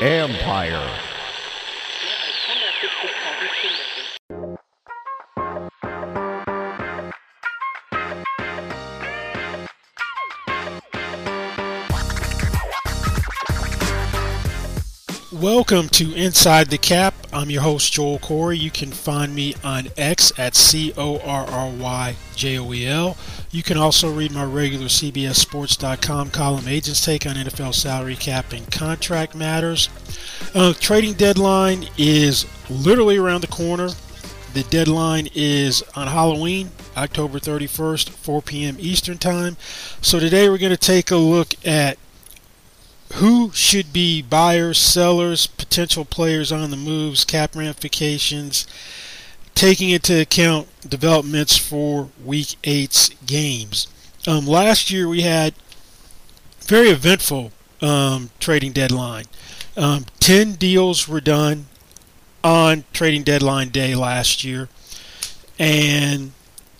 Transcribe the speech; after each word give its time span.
Empire. 0.00 1.05
Welcome 15.40 15.90
to 15.90 16.14
Inside 16.14 16.68
the 16.68 16.78
Cap. 16.78 17.12
I'm 17.30 17.50
your 17.50 17.60
host, 17.60 17.92
Joel 17.92 18.18
Corry. 18.18 18.58
You 18.58 18.70
can 18.70 18.90
find 18.90 19.34
me 19.34 19.54
on 19.62 19.88
X 19.94 20.32
at 20.38 20.54
C 20.54 20.94
O 20.96 21.18
R 21.18 21.44
R 21.46 21.70
Y 21.72 22.16
J 22.34 22.58
O 22.58 22.72
E 22.72 22.86
L. 22.86 23.18
You 23.50 23.62
can 23.62 23.76
also 23.76 24.10
read 24.10 24.32
my 24.32 24.44
regular 24.44 24.86
CBSSports.com 24.86 26.30
column, 26.30 26.66
Agents 26.66 27.04
Take 27.04 27.26
on 27.26 27.34
NFL 27.34 27.74
Salary 27.74 28.16
Cap 28.16 28.54
and 28.54 28.70
Contract 28.72 29.34
Matters. 29.34 29.90
Uh, 30.54 30.72
trading 30.72 31.12
deadline 31.12 31.86
is 31.98 32.46
literally 32.70 33.18
around 33.18 33.42
the 33.42 33.48
corner. 33.48 33.90
The 34.54 34.62
deadline 34.70 35.28
is 35.34 35.82
on 35.94 36.06
Halloween, 36.06 36.70
October 36.96 37.38
31st, 37.38 38.08
4 38.08 38.40
p.m. 38.40 38.76
Eastern 38.78 39.18
Time. 39.18 39.58
So 40.00 40.18
today 40.18 40.48
we're 40.48 40.56
going 40.56 40.70
to 40.70 40.78
take 40.78 41.10
a 41.10 41.16
look 41.16 41.52
at 41.66 41.98
who 43.14 43.50
should 43.52 43.92
be 43.92 44.22
buyers, 44.22 44.78
sellers, 44.78 45.46
potential 45.46 46.04
players 46.04 46.52
on 46.52 46.70
the 46.70 46.76
moves, 46.76 47.24
cap 47.24 47.54
ramifications, 47.54 48.66
taking 49.54 49.90
into 49.90 50.20
account 50.20 50.68
developments 50.88 51.56
for 51.56 52.10
Week 52.24 52.56
8's 52.62 53.10
games. 53.24 53.88
Um, 54.26 54.46
last 54.46 54.90
year 54.90 55.08
we 55.08 55.22
had 55.22 55.54
very 56.62 56.88
eventful 56.88 57.52
um, 57.80 58.30
trading 58.40 58.72
deadline. 58.72 59.26
Um, 59.76 60.06
Ten 60.20 60.52
deals 60.52 61.06
were 61.06 61.20
done 61.20 61.66
on 62.42 62.84
trading 62.92 63.22
deadline 63.22 63.68
day 63.68 63.94
last 63.94 64.42
year, 64.42 64.68
and 65.58 66.32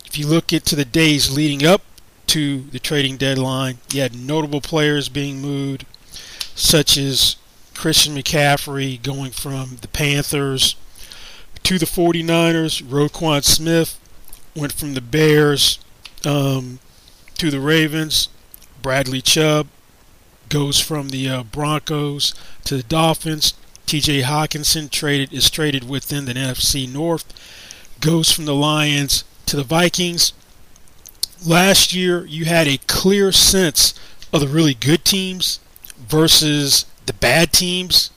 if 0.05 0.17
you 0.17 0.27
look 0.27 0.51
at 0.51 0.65
to 0.65 0.75
the 0.75 0.85
days 0.85 1.35
leading 1.35 1.65
up 1.65 1.81
to 2.27 2.61
the 2.61 2.79
trading 2.79 3.17
deadline, 3.17 3.77
you 3.93 4.01
had 4.01 4.15
notable 4.15 4.61
players 4.61 5.09
being 5.09 5.41
moved, 5.41 5.85
such 6.57 6.97
as 6.97 7.35
Christian 7.75 8.15
McCaffrey 8.15 9.01
going 9.01 9.31
from 9.31 9.77
the 9.81 9.87
Panthers 9.87 10.75
to 11.63 11.77
the 11.77 11.85
49ers. 11.85 12.81
Roquan 12.83 13.43
Smith 13.43 13.99
went 14.55 14.73
from 14.73 14.95
the 14.95 15.01
Bears 15.01 15.79
um, 16.25 16.79
to 17.35 17.51
the 17.51 17.59
Ravens. 17.59 18.29
Bradley 18.81 19.21
Chubb 19.21 19.67
goes 20.49 20.79
from 20.79 21.09
the 21.09 21.29
uh, 21.29 21.43
Broncos 21.43 22.33
to 22.65 22.77
the 22.77 22.83
Dolphins. 22.83 23.53
T.J. 23.85 24.23
Hockenson 24.23 24.89
traded 24.89 25.31
is 25.31 25.51
traded 25.51 25.87
within 25.87 26.25
the 26.25 26.33
NFC 26.33 26.91
North. 26.91 27.31
Goes 28.01 28.31
from 28.31 28.45
the 28.45 28.55
Lions 28.55 29.23
to 29.45 29.55
the 29.55 29.63
Vikings. 29.63 30.33
Last 31.45 31.93
year, 31.93 32.25
you 32.25 32.45
had 32.45 32.67
a 32.67 32.79
clear 32.87 33.31
sense 33.31 33.93
of 34.33 34.41
the 34.41 34.47
really 34.47 34.73
good 34.73 35.05
teams 35.05 35.59
versus 36.07 36.85
the 37.05 37.13
bad 37.13 37.51
teams. 37.51 38.11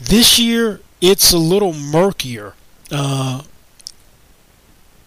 This 0.00 0.38
year, 0.38 0.80
it's 1.00 1.32
a 1.32 1.38
little 1.38 1.72
murkier 1.72 2.54
uh, 2.90 3.42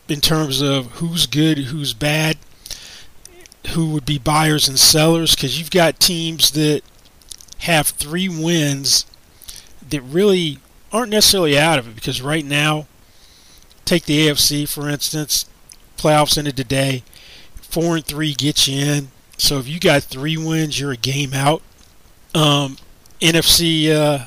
in 0.07 0.21
terms 0.21 0.61
of 0.61 0.87
who's 0.93 1.25
good, 1.25 1.57
who's 1.57 1.93
bad, 1.93 2.37
who 3.69 3.89
would 3.89 4.05
be 4.05 4.17
buyers 4.17 4.67
and 4.67 4.79
sellers, 4.79 5.35
because 5.35 5.57
you've 5.57 5.71
got 5.71 5.99
teams 5.99 6.51
that 6.51 6.81
have 7.59 7.87
three 7.87 8.29
wins 8.29 9.05
that 9.89 10.01
really 10.01 10.59
aren't 10.91 11.11
necessarily 11.11 11.57
out 11.57 11.79
of 11.79 11.87
it. 11.87 11.95
Because 11.95 12.21
right 12.21 12.45
now, 12.45 12.87
take 13.85 14.05
the 14.05 14.27
AFC 14.27 14.67
for 14.67 14.89
instance, 14.89 15.45
playoffs 15.97 16.37
ended 16.37 16.57
today, 16.57 17.03
four 17.55 17.95
and 17.95 18.05
three 18.05 18.33
get 18.33 18.67
you 18.67 18.79
in. 18.79 19.07
So 19.37 19.59
if 19.59 19.67
you 19.67 19.79
got 19.79 20.03
three 20.03 20.37
wins, 20.37 20.79
you're 20.79 20.91
a 20.91 20.97
game 20.97 21.33
out. 21.33 21.61
Um, 22.35 22.77
NFC 23.21 23.89
uh, 23.91 24.25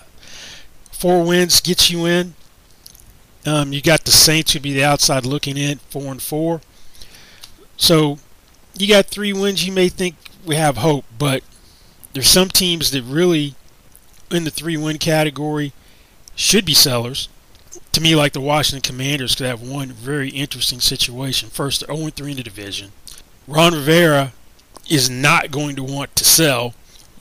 four 0.91 1.25
wins 1.25 1.61
gets 1.61 1.91
you 1.91 2.07
in. 2.07 2.35
Um, 3.47 3.73
you 3.73 3.83
got 3.83 4.05
the 4.05 4.11
Saints 4.11 4.53
who'd 4.53 4.63
be 4.63 4.73
the 4.73 4.85
outside 4.85 5.25
looking 5.27 5.57
in, 5.57 5.79
four 5.79 6.11
and 6.11 6.21
four. 6.21 6.63
So 7.77 8.19
you 8.79 8.89
got 8.89 9.07
three 9.07 9.33
wins. 9.33 9.67
You 9.67 9.73
may 9.73 9.89
think 9.89 10.17
we 10.45 10.57
have 10.57 10.79
hope, 10.79 11.05
but 11.19 11.45
there's 12.15 12.29
some 12.29 12.49
teams 12.49 12.91
that 12.93 13.03
really, 13.03 13.55
in 14.31 14.45
the 14.45 14.51
three 14.51 14.77
win 14.77 14.99
category, 14.99 15.73
should 16.35 16.65
be 16.65 16.75
sellers. 16.75 17.29
To 17.93 18.01
me, 18.01 18.17
like 18.17 18.33
the 18.33 18.41
Washington 18.41 18.83
Commanders, 18.83 19.35
could 19.35 19.47
have 19.47 19.61
one 19.61 19.89
very 19.93 20.31
interesting 20.31 20.81
situation. 20.81 21.51
First, 21.51 21.87
they're 21.87 21.95
0 21.95 22.11
3 22.11 22.31
in 22.31 22.37
the 22.39 22.43
division. 22.43 22.93
Ron 23.47 23.75
Rivera 23.75 24.33
is 24.89 25.11
not 25.11 25.51
going 25.51 25.77
to 25.77 25.83
want 25.83 26.17
to 26.17 26.25
sell. 26.25 26.75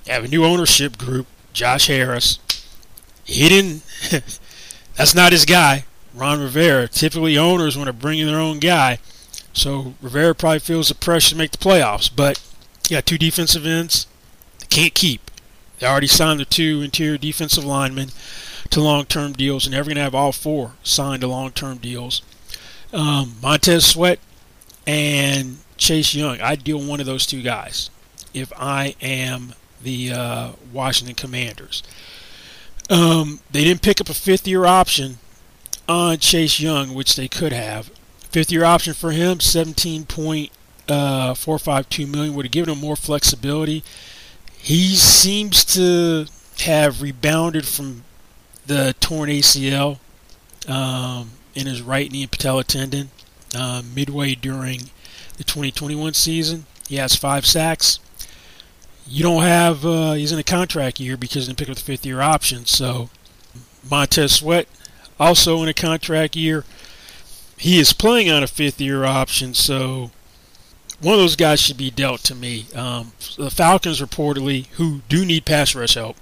Have 0.07 0.23
a 0.23 0.27
new 0.27 0.45
ownership 0.45 0.97
group, 0.97 1.27
Josh 1.53 1.87
Harris. 1.87 2.39
He 3.25 3.49
didn't. 3.49 3.83
that's 4.95 5.13
not 5.13 5.33
his 5.33 5.45
guy, 5.45 5.85
Ron 6.13 6.39
Rivera. 6.39 6.87
Typically, 6.87 7.37
owners 7.37 7.77
want 7.77 7.87
to 7.87 7.93
bring 7.93 8.19
in 8.19 8.27
their 8.27 8.39
own 8.39 8.59
guy. 8.59 8.99
So 9.51 9.95
Rivera 10.01 10.33
probably 10.33 10.59
feels 10.59 10.89
the 10.89 10.95
pressure 10.95 11.31
to 11.31 11.35
make 11.35 11.51
the 11.51 11.57
playoffs. 11.57 12.09
But 12.13 12.41
got 12.89 13.05
two 13.05 13.17
defensive 13.17 13.65
ends. 13.65 14.07
They 14.59 14.67
can't 14.67 14.93
keep. 14.93 15.29
They 15.79 15.87
already 15.87 16.07
signed 16.07 16.39
the 16.39 16.45
two 16.45 16.81
interior 16.81 17.17
defensive 17.17 17.65
linemen 17.65 18.09
to 18.69 18.81
long-term 18.81 19.33
deals, 19.33 19.65
and 19.65 19.73
they're 19.73 19.83
going 19.83 19.95
to 19.95 20.01
have 20.01 20.15
all 20.15 20.31
four 20.31 20.73
signed 20.83 21.21
to 21.21 21.27
long-term 21.27 21.77
deals. 21.77 22.21
Um, 22.93 23.35
Montez 23.41 23.85
Sweat 23.85 24.19
and 24.85 25.57
Chase 25.77 26.15
Young. 26.15 26.39
I'd 26.39 26.63
deal 26.63 26.79
one 26.79 26.99
of 26.99 27.05
those 27.05 27.25
two 27.25 27.41
guys 27.41 27.89
if 28.33 28.51
I 28.57 28.95
am 29.01 29.53
the 29.81 30.11
uh, 30.11 30.51
Washington 30.71 31.15
Commanders. 31.15 31.83
Um, 32.89 33.41
they 33.51 33.63
didn't 33.63 33.81
pick 33.81 33.99
up 33.99 34.09
a 34.09 34.13
fifth-year 34.13 34.65
option 34.65 35.17
on 35.87 36.17
Chase 36.17 36.59
Young, 36.59 36.93
which 36.93 37.15
they 37.15 37.27
could 37.27 37.51
have. 37.51 37.91
Fifth-year 38.31 38.63
option 38.63 38.93
for 38.93 39.11
him, 39.11 39.39
seventeen 39.39 40.05
point 40.05 40.51
uh, 40.87 41.35
million, 41.45 42.33
would 42.33 42.45
have 42.45 42.51
given 42.51 42.73
him 42.73 42.79
more 42.79 42.95
flexibility. 42.95 43.83
He 44.57 44.95
seems 44.95 45.63
to 45.65 46.25
have 46.59 47.01
rebounded 47.01 47.65
from 47.67 48.03
the 48.65 48.95
torn 48.99 49.29
ACL 49.29 49.99
um, 50.67 51.31
in 51.55 51.67
his 51.67 51.81
right 51.81 52.11
knee 52.11 52.23
and 52.23 52.31
patella 52.31 52.63
tendon 52.63 53.09
uh, 53.55 53.81
midway 53.95 54.35
during 54.35 54.89
the 55.37 55.43
2021 55.43 56.13
season. 56.13 56.65
He 56.87 56.97
has 56.97 57.15
five 57.15 57.45
sacks. 57.45 57.99
You 59.07 59.23
don't 59.23 59.43
have, 59.43 59.85
uh, 59.85 60.13
he's 60.13 60.31
in 60.31 60.39
a 60.39 60.43
contract 60.43 60.99
year 60.99 61.15
because 61.15 61.45
he 61.45 61.53
didn't 61.53 61.59
pick 61.59 61.69
up 61.69 61.75
the 61.75 61.81
fifth 61.81 62.05
year 62.05 62.21
option. 62.21 62.65
So 62.65 63.09
Montez 63.89 64.33
Sweat 64.33 64.67
also 65.19 65.63
in 65.63 65.69
a 65.69 65.73
contract 65.73 66.35
year. 66.35 66.65
He 67.57 67.79
is 67.79 67.93
playing 67.93 68.29
on 68.29 68.43
a 68.43 68.47
fifth 68.47 68.79
year 68.81 69.05
option. 69.05 69.53
So 69.53 70.11
one 71.01 71.13
of 71.13 71.19
those 71.19 71.35
guys 71.35 71.61
should 71.61 71.77
be 71.77 71.91
dealt 71.91 72.21
to 72.23 72.35
me. 72.35 72.65
Um, 72.75 73.13
the 73.37 73.49
Falcons 73.49 74.01
reportedly, 74.01 74.67
who 74.73 75.01
do 75.09 75.25
need 75.25 75.45
pass 75.45 75.75
rush 75.75 75.95
help, 75.95 76.17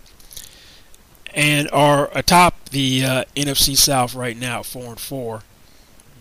and 1.33 1.69
are 1.71 2.09
atop 2.17 2.69
the 2.69 3.03
uh, 3.03 3.23
NFC 3.35 3.75
South 3.75 4.15
right 4.15 4.37
now, 4.37 4.63
four 4.63 4.85
and 4.85 4.99
four. 4.99 5.41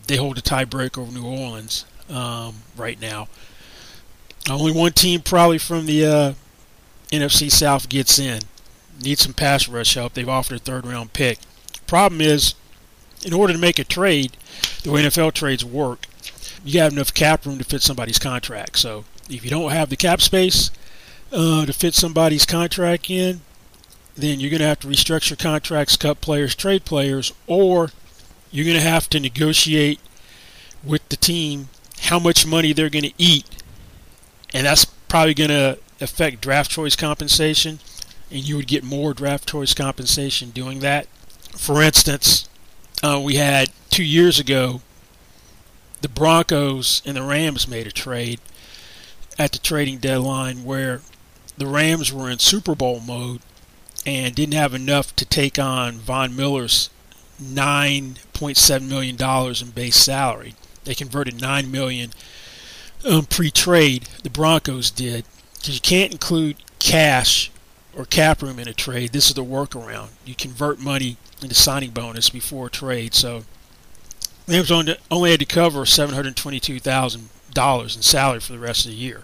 They 0.07 0.17
hold 0.17 0.39
a 0.39 0.43
tiebreaker 0.43 0.99
over 0.99 1.13
New 1.13 1.25
Orleans 1.25 1.85
um, 2.11 2.57
right 2.77 3.01
now. 3.01 3.29
Only 4.51 4.73
one 4.73 4.93
team 4.93 5.21
probably 5.21 5.59
from 5.59 5.87
the 5.87 6.05
uh, 6.05 6.35
NFC 7.11 7.51
South 7.51 7.89
gets 7.89 8.19
in. 8.19 8.41
Need 9.03 9.19
some 9.19 9.35
pass 9.35 9.69
rush 9.69 9.95
help. 9.95 10.15
They've 10.15 10.29
offered 10.29 10.57
a 10.57 10.61
third 10.61 10.87
round 10.87 11.13
pick. 11.13 11.39
Problem 11.87 12.21
is, 12.21 12.55
in 13.25 13.33
order 13.33 13.53
to 13.53 13.59
make 13.59 13.79
a 13.79 13.85
trade, 13.85 14.37
the 14.83 14.91
way 14.91 15.03
NFL 15.03 15.33
trades 15.33 15.65
work, 15.65 16.07
you 16.65 16.81
have 16.81 16.93
enough 16.93 17.13
cap 17.13 17.45
room 17.45 17.59
to 17.59 17.65
fit 17.65 17.83
somebody's 17.83 18.19
contract. 18.19 18.79
So 18.79 19.05
if 19.29 19.45
you 19.45 19.51
don't 19.51 19.73
have 19.73 19.91
the 19.91 19.97
cap 19.97 20.21
space 20.21 20.71
uh, 21.33 21.67
to 21.67 21.73
fit 21.73 21.95
somebody's 21.95 22.47
contract 22.47 23.11
in, 23.11 23.41
then 24.17 24.41
you're 24.41 24.51
going 24.51 24.61
to 24.61 24.67
have 24.67 24.81
to 24.81 24.87
restructure 24.87 25.39
contracts, 25.39 25.97
cut 25.97 26.21
players, 26.21 26.55
trade 26.55 26.85
players, 26.85 27.33
or 27.47 27.91
you're 28.51 28.65
going 28.65 28.77
to 28.77 28.83
have 28.83 29.11
to 29.11 29.21
negotiate 29.21 29.99
with 30.85 31.07
the 31.09 31.17
team 31.17 31.69
how 32.03 32.19
much 32.19 32.47
money 32.47 32.73
they're 32.73 32.91
going 32.91 33.05
to 33.05 33.15
eat. 33.19 33.47
And 34.53 34.67
that's 34.67 34.85
probably 34.85 35.35
going 35.35 35.51
to 35.51 35.79
affect 36.01 36.41
draft 36.41 36.71
choice 36.71 36.97
compensation, 36.97 37.81
and 38.31 38.47
you 38.47 38.57
would 38.57 38.67
get 38.67 38.85
more 38.85 39.15
draft 39.15 39.49
choice 39.49 39.75
compensation 39.75 40.51
doing 40.51 40.81
that. 40.81 41.07
For 41.57 41.83
instance, 41.83 42.49
uh, 43.03 43.21
we 43.23 43.37
had 43.37 43.71
two 43.91 44.05
years 44.05 44.39
ago 44.39 44.81
the 46.01 46.09
Broncos 46.09 47.01
and 47.07 47.17
the 47.17 47.23
Rams 47.23 47.67
made 47.67 47.87
a 47.87 47.93
trade 47.93 48.39
at 49.39 49.53
the 49.53 49.59
trading 49.59 49.99
deadline 49.99 50.63
where 50.63 51.01
the 51.57 51.67
Rams 51.67 52.13
were 52.13 52.29
in 52.29 52.39
Super 52.39 52.75
Bowl 52.75 53.01
mode 53.01 53.41
and 54.05 54.35
didn't 54.35 54.55
have 54.55 54.75
enough 54.75 55.17
to 55.17 55.25
take 55.25 55.59
on 55.59 55.95
Von 55.95 56.37
Miller's 56.37 56.91
$9.7 57.43 58.83
million 58.83 59.17
in 59.17 59.71
base 59.71 59.97
salary. 59.97 60.55
They 60.85 60.95
converted 60.95 61.41
9 61.41 61.71
million 61.71 62.11
um, 63.09 63.25
pre-trade, 63.25 64.09
the 64.23 64.31
Broncos 64.31 64.91
did, 64.91 65.25
because 65.65 65.77
you 65.77 65.81
can't 65.81 66.13
include 66.13 66.57
cash 66.79 67.51
or 67.97 68.05
cap 68.05 68.43
room 68.43 68.59
in 68.59 68.69
a 68.69 68.75
trade. 68.75 69.13
This 69.13 69.29
is 69.29 69.35
the 69.35 69.43
workaround. 69.43 70.09
You 70.27 70.35
convert 70.35 70.79
money 70.79 71.17
into 71.41 71.55
signing 71.55 71.93
bonus 71.93 72.29
before 72.29 72.67
a 72.67 72.71
trade. 72.71 73.15
So 73.15 73.45
Rams 74.47 74.71
only 75.11 75.31
had 75.31 75.41
to 75.41 75.47
cover 75.47 75.87
$722,000 75.87 77.97
in 77.97 78.03
salary 78.03 78.41
for 78.41 78.53
the 78.53 78.59
rest 78.59 78.85
of 78.85 78.91
the 78.91 78.99
year. 78.99 79.23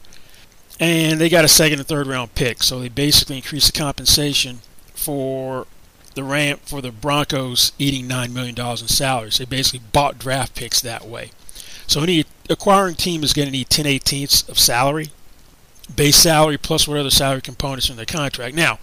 And 0.78 1.20
they 1.20 1.28
got 1.28 1.44
a 1.44 1.48
second 1.48 1.80
and 1.80 1.86
third 1.86 2.06
round 2.06 2.34
pick, 2.34 2.62
so 2.62 2.80
they 2.80 2.88
basically 2.88 3.36
increased 3.36 3.74
the 3.74 3.78
compensation 3.78 4.60
for 4.94 5.66
the 6.14 6.24
Ram 6.24 6.56
for 6.64 6.80
the 6.80 6.90
Broncos 6.90 7.72
eating 7.78 8.08
nine 8.08 8.32
million 8.32 8.54
dollars 8.54 8.80
in 8.80 8.88
salaries. 8.88 9.36
They 9.36 9.44
basically 9.44 9.82
bought 9.92 10.18
draft 10.18 10.54
picks 10.54 10.80
that 10.80 11.06
way. 11.06 11.32
So 11.86 12.02
any 12.02 12.24
acquiring 12.48 12.94
team 12.94 13.22
is 13.22 13.34
going 13.34 13.44
to 13.44 13.52
need 13.52 13.68
10 13.68 13.84
eighteenths 13.84 14.48
of 14.48 14.58
salary, 14.58 15.10
base 15.94 16.16
salary 16.16 16.58
plus 16.58 16.86
what 16.86 16.98
other 16.98 17.10
salary 17.10 17.40
components 17.40 17.90
in 17.90 17.96
the 17.96 18.06
contract. 18.06 18.54
Now, 18.54 18.78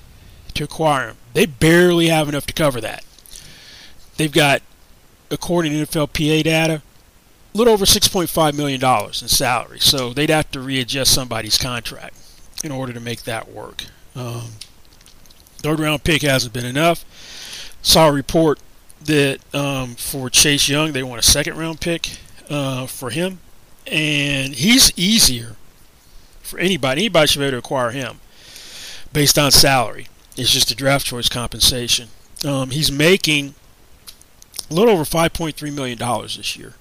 to 0.53 0.65
acquire 0.65 1.07
him. 1.09 1.17
They 1.33 1.45
barely 1.45 2.07
have 2.07 2.27
enough 2.29 2.45
to 2.47 2.53
cover 2.53 2.81
that. 2.81 3.03
They've 4.17 4.31
got, 4.31 4.61
according 5.29 5.71
to 5.71 5.85
NFLPA 5.85 6.43
data, 6.43 6.81
a 7.53 7.57
little 7.57 7.73
over 7.73 7.85
$6.5 7.85 8.53
million 8.53 8.81
in 8.83 9.27
salary. 9.27 9.79
So 9.79 10.13
they'd 10.13 10.29
have 10.29 10.51
to 10.51 10.59
readjust 10.59 11.13
somebody's 11.13 11.57
contract 11.57 12.15
in 12.63 12.71
order 12.71 12.93
to 12.93 12.99
make 12.99 13.23
that 13.23 13.51
work. 13.51 13.85
Um, 14.15 14.51
third 15.57 15.79
round 15.79 16.03
pick 16.03 16.21
hasn't 16.21 16.53
been 16.53 16.65
enough. 16.65 17.05
Saw 17.81 18.09
a 18.09 18.11
report 18.11 18.59
that 19.03 19.39
um, 19.53 19.95
for 19.95 20.29
Chase 20.29 20.69
Young, 20.69 20.91
they 20.91 21.03
want 21.03 21.19
a 21.19 21.23
second 21.23 21.57
round 21.57 21.81
pick 21.81 22.17
uh, 22.49 22.85
for 22.85 23.09
him. 23.09 23.39
And 23.87 24.53
he's 24.53 24.91
easier 24.97 25.55
for 26.43 26.59
anybody. 26.59 27.01
Anybody 27.01 27.27
should 27.27 27.39
be 27.39 27.45
able 27.45 27.53
to 27.53 27.57
acquire 27.57 27.91
him 27.91 28.19
based 29.11 29.39
on 29.39 29.51
salary. 29.51 30.07
It's 30.37 30.51
just 30.51 30.71
a 30.71 30.75
draft 30.75 31.05
choice 31.05 31.29
compensation. 31.29 32.09
Um, 32.45 32.71
he's 32.71 32.91
making 32.91 33.53
a 34.69 34.73
little 34.73 34.93
over 34.93 35.03
$5.3 35.03 35.73
million 35.73 35.97
this 35.97 36.57
year. 36.57 36.73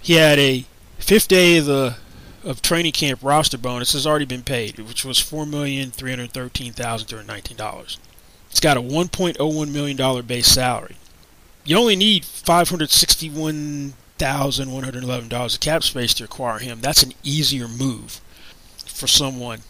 He 0.00 0.14
had 0.14 0.38
a 0.38 0.64
fifth 0.98 1.28
day 1.28 1.58
of 1.58 1.66
the 1.66 1.96
of 2.44 2.62
training 2.62 2.92
camp 2.92 3.20
roster 3.22 3.58
bonus 3.58 3.92
has 3.92 4.06
already 4.06 4.24
been 4.24 4.42
paid, 4.42 4.78
which 4.78 5.04
was 5.04 5.18
four 5.18 5.44
million 5.44 5.90
three 5.90 6.10
hundred 6.10 6.32
thirteen 6.32 6.72
thousand 6.72 7.08
two 7.08 7.16
hundred 7.16 7.28
nineteen 7.28 7.56
dollars. 7.56 7.98
It's 8.50 8.60
got 8.60 8.76
a 8.76 8.80
one 8.80 9.08
point 9.08 9.36
oh 9.40 9.48
one 9.48 9.72
million 9.72 9.96
dollar 9.96 10.22
base 10.22 10.46
salary. 10.46 10.96
You 11.64 11.76
only 11.76 11.96
need 11.96 12.24
five 12.24 12.68
hundred 12.68 12.90
sixty 12.90 13.28
one 13.28 13.94
thousand 14.18 14.72
one 14.72 14.84
hundred 14.84 15.04
eleven 15.04 15.28
dollars 15.28 15.54
of 15.54 15.60
cap 15.60 15.82
space 15.82 16.14
to 16.14 16.24
acquire 16.24 16.58
him. 16.58 16.80
That's 16.80 17.02
an 17.02 17.12
easier 17.22 17.68
move 17.68 18.20
for 18.86 19.06
someone 19.06 19.60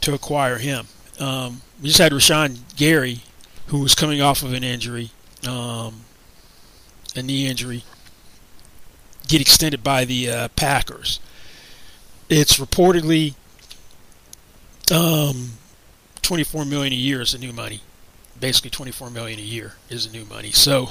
to 0.00 0.14
acquire 0.14 0.58
him. 0.58 0.86
Um, 1.18 1.62
we 1.80 1.88
just 1.88 1.98
had 1.98 2.12
Rashan 2.12 2.58
Gary, 2.76 3.20
who 3.68 3.80
was 3.80 3.94
coming 3.94 4.20
off 4.20 4.42
of 4.42 4.52
an 4.52 4.64
injury, 4.64 5.10
um, 5.46 6.02
a 7.14 7.22
knee 7.22 7.46
injury, 7.46 7.84
get 9.26 9.40
extended 9.40 9.82
by 9.82 10.04
the 10.04 10.30
uh, 10.30 10.48
Packers. 10.48 11.20
It's 12.28 12.58
reportedly 12.58 13.34
um, 14.92 15.52
24 16.22 16.64
million 16.64 16.92
a 16.92 16.96
year 16.96 17.20
is 17.20 17.32
the 17.32 17.38
new 17.38 17.52
money. 17.52 17.80
Basically, 18.38 18.70
24 18.70 19.10
million 19.10 19.38
a 19.38 19.42
year 19.42 19.74
is 19.88 20.06
the 20.10 20.18
new 20.18 20.24
money. 20.24 20.50
So 20.50 20.90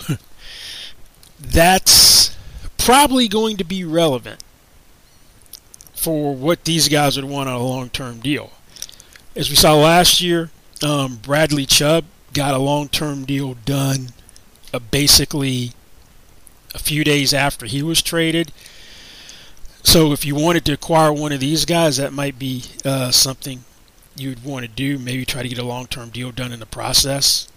that's 1.39 2.36
probably 2.77 3.27
going 3.27 3.57
to 3.57 3.63
be 3.63 3.83
relevant 3.83 4.44
for 5.94 6.36
what 6.36 6.66
these 6.66 6.88
guys 6.88 7.16
would 7.16 7.25
want 7.25 7.50
on 7.50 7.56
a 7.56 7.63
long-term 7.63 8.19
deal. 8.19 8.51
As 9.36 9.50
we 9.50 9.58
saw 9.58 9.76
last 9.76 10.22
year, 10.22 10.50
um, 10.82 11.18
Bradley 11.18 11.66
Chubb 11.66 12.06
got 12.34 12.54
a 12.54 12.58
long-term 12.58 13.26
deal 13.26 13.56
done, 13.66 14.10
uh, 14.74 14.80
basically 14.80 15.74
a 16.74 16.80
few 16.80 17.04
days 17.04 17.34
after 17.34 17.66
he 17.66 17.84
was 17.84 18.02
traded. 18.02 18.54
So 19.84 20.14
if 20.14 20.24
you 20.26 20.36
wanted 20.36 20.64
to 20.66 20.74
acquire 20.74 21.12
one 21.12 21.34
of 21.34 21.42
these 21.42 21.66
guys, 21.66 21.98
that 21.98 22.14
might 22.14 22.40
be 22.40 22.64
uh, 22.86 23.12
something 23.12 23.66
you 24.16 24.30
would 24.30 24.46
want 24.46 24.64
to 24.64 24.72
do. 24.72 24.98
Maybe 24.98 25.26
try 25.26 25.44
to 25.44 25.50
get 25.50 25.58
a 25.58 25.64
long-term 25.64 26.12
deal 26.12 26.32
done 26.32 26.54
in 26.54 26.62
the 26.62 26.66
process. 26.66 27.50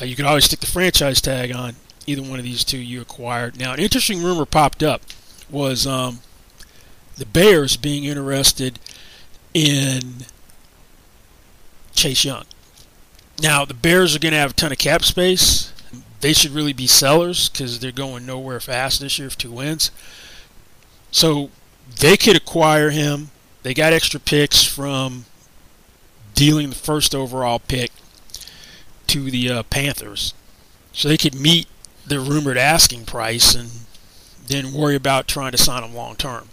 Uh, 0.00 0.06
you 0.06 0.16
could 0.16 0.24
always 0.24 0.46
stick 0.46 0.60
the 0.60 0.66
franchise 0.66 1.20
tag 1.20 1.52
on 1.52 1.76
either 2.06 2.22
one 2.22 2.38
of 2.38 2.44
these 2.46 2.64
two 2.64 2.78
you 2.78 3.02
acquired. 3.02 3.58
Now, 3.58 3.74
an 3.74 3.78
interesting 3.78 4.22
rumor 4.22 4.46
popped 4.46 4.82
up 4.82 5.02
was 5.50 5.86
um, 5.86 6.20
the 7.18 7.26
Bears 7.26 7.76
being 7.76 8.04
interested 8.04 8.78
in 9.52 10.24
Chase 11.96 12.24
Young. 12.24 12.44
Now, 13.40 13.64
the 13.64 13.74
Bears 13.74 14.14
are 14.14 14.18
going 14.18 14.32
to 14.32 14.38
have 14.38 14.52
a 14.52 14.54
ton 14.54 14.72
of 14.72 14.78
cap 14.78 15.04
space 15.04 15.72
they 16.20 16.32
should 16.32 16.50
really 16.52 16.72
be 16.72 16.86
sellers 16.86 17.48
because 17.48 17.78
they're 17.78 17.92
going 17.92 18.26
nowhere 18.26 18.60
fast 18.60 19.00
this 19.00 19.18
year 19.18 19.30
for 19.30 19.38
two 19.38 19.52
wins. 19.52 19.90
So 21.10 21.50
they 22.00 22.16
could 22.16 22.36
acquire 22.36 22.90
him. 22.90 23.30
They 23.62 23.74
got 23.74 23.92
extra 23.92 24.20
picks 24.20 24.64
from 24.64 25.26
dealing 26.34 26.70
the 26.70 26.76
first 26.76 27.14
overall 27.14 27.58
pick 27.58 27.90
to 29.08 29.30
the 29.30 29.50
uh, 29.50 29.62
Panthers. 29.64 30.34
So 30.92 31.08
they 31.08 31.16
could 31.16 31.34
meet 31.34 31.66
the 32.06 32.20
rumored 32.20 32.58
asking 32.58 33.04
price 33.04 33.54
and 33.54 33.70
then 34.46 34.72
worry 34.72 34.94
about 34.94 35.28
trying 35.28 35.52
to 35.52 35.58
sign 35.58 35.82
him 35.82 35.94
long 35.94 36.16
term 36.16 36.48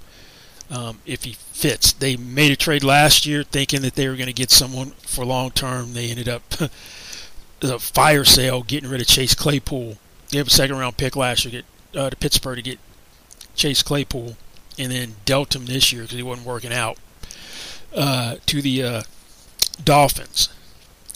um, 0.73 0.99
if 1.05 1.23
he 1.23 1.33
fits. 1.33 1.93
They 1.93 2.17
made 2.17 2.51
a 2.51 2.55
trade 2.55 2.83
last 2.83 3.25
year 3.25 3.43
thinking 3.43 3.81
that 3.83 3.95
they 3.95 4.07
were 4.07 4.15
going 4.15 4.27
to 4.27 4.33
get 4.33 4.49
someone 4.49 4.91
for 5.01 5.23
long 5.23 5.51
term. 5.51 5.93
They 5.93 6.09
ended 6.09 6.27
up 6.27 6.41
a 7.61 7.79
fire 7.79 8.25
sale 8.25 8.63
getting 8.63 8.89
rid 8.89 8.99
of 8.99 9.07
Chase 9.07 9.35
Claypool. 9.35 9.97
They 10.29 10.39
have 10.39 10.47
a 10.47 10.51
second 10.51 10.77
round 10.77 10.97
pick 10.97 11.15
last 11.15 11.45
year 11.45 11.51
get 11.61 11.99
uh, 11.99 12.09
to 12.09 12.15
Pittsburgh 12.15 12.55
to 12.57 12.63
get 12.63 12.79
Chase 13.55 13.83
Claypool, 13.83 14.35
and 14.79 14.91
then 14.91 15.15
dealt 15.25 15.55
him 15.55 15.67
this 15.67 15.93
year 15.93 16.01
because 16.01 16.17
he 16.17 16.23
wasn't 16.23 16.47
working 16.47 16.73
out 16.73 16.97
uh, 17.95 18.37
to 18.47 18.61
the 18.61 18.83
uh, 18.83 19.01
Dolphins. 19.83 20.49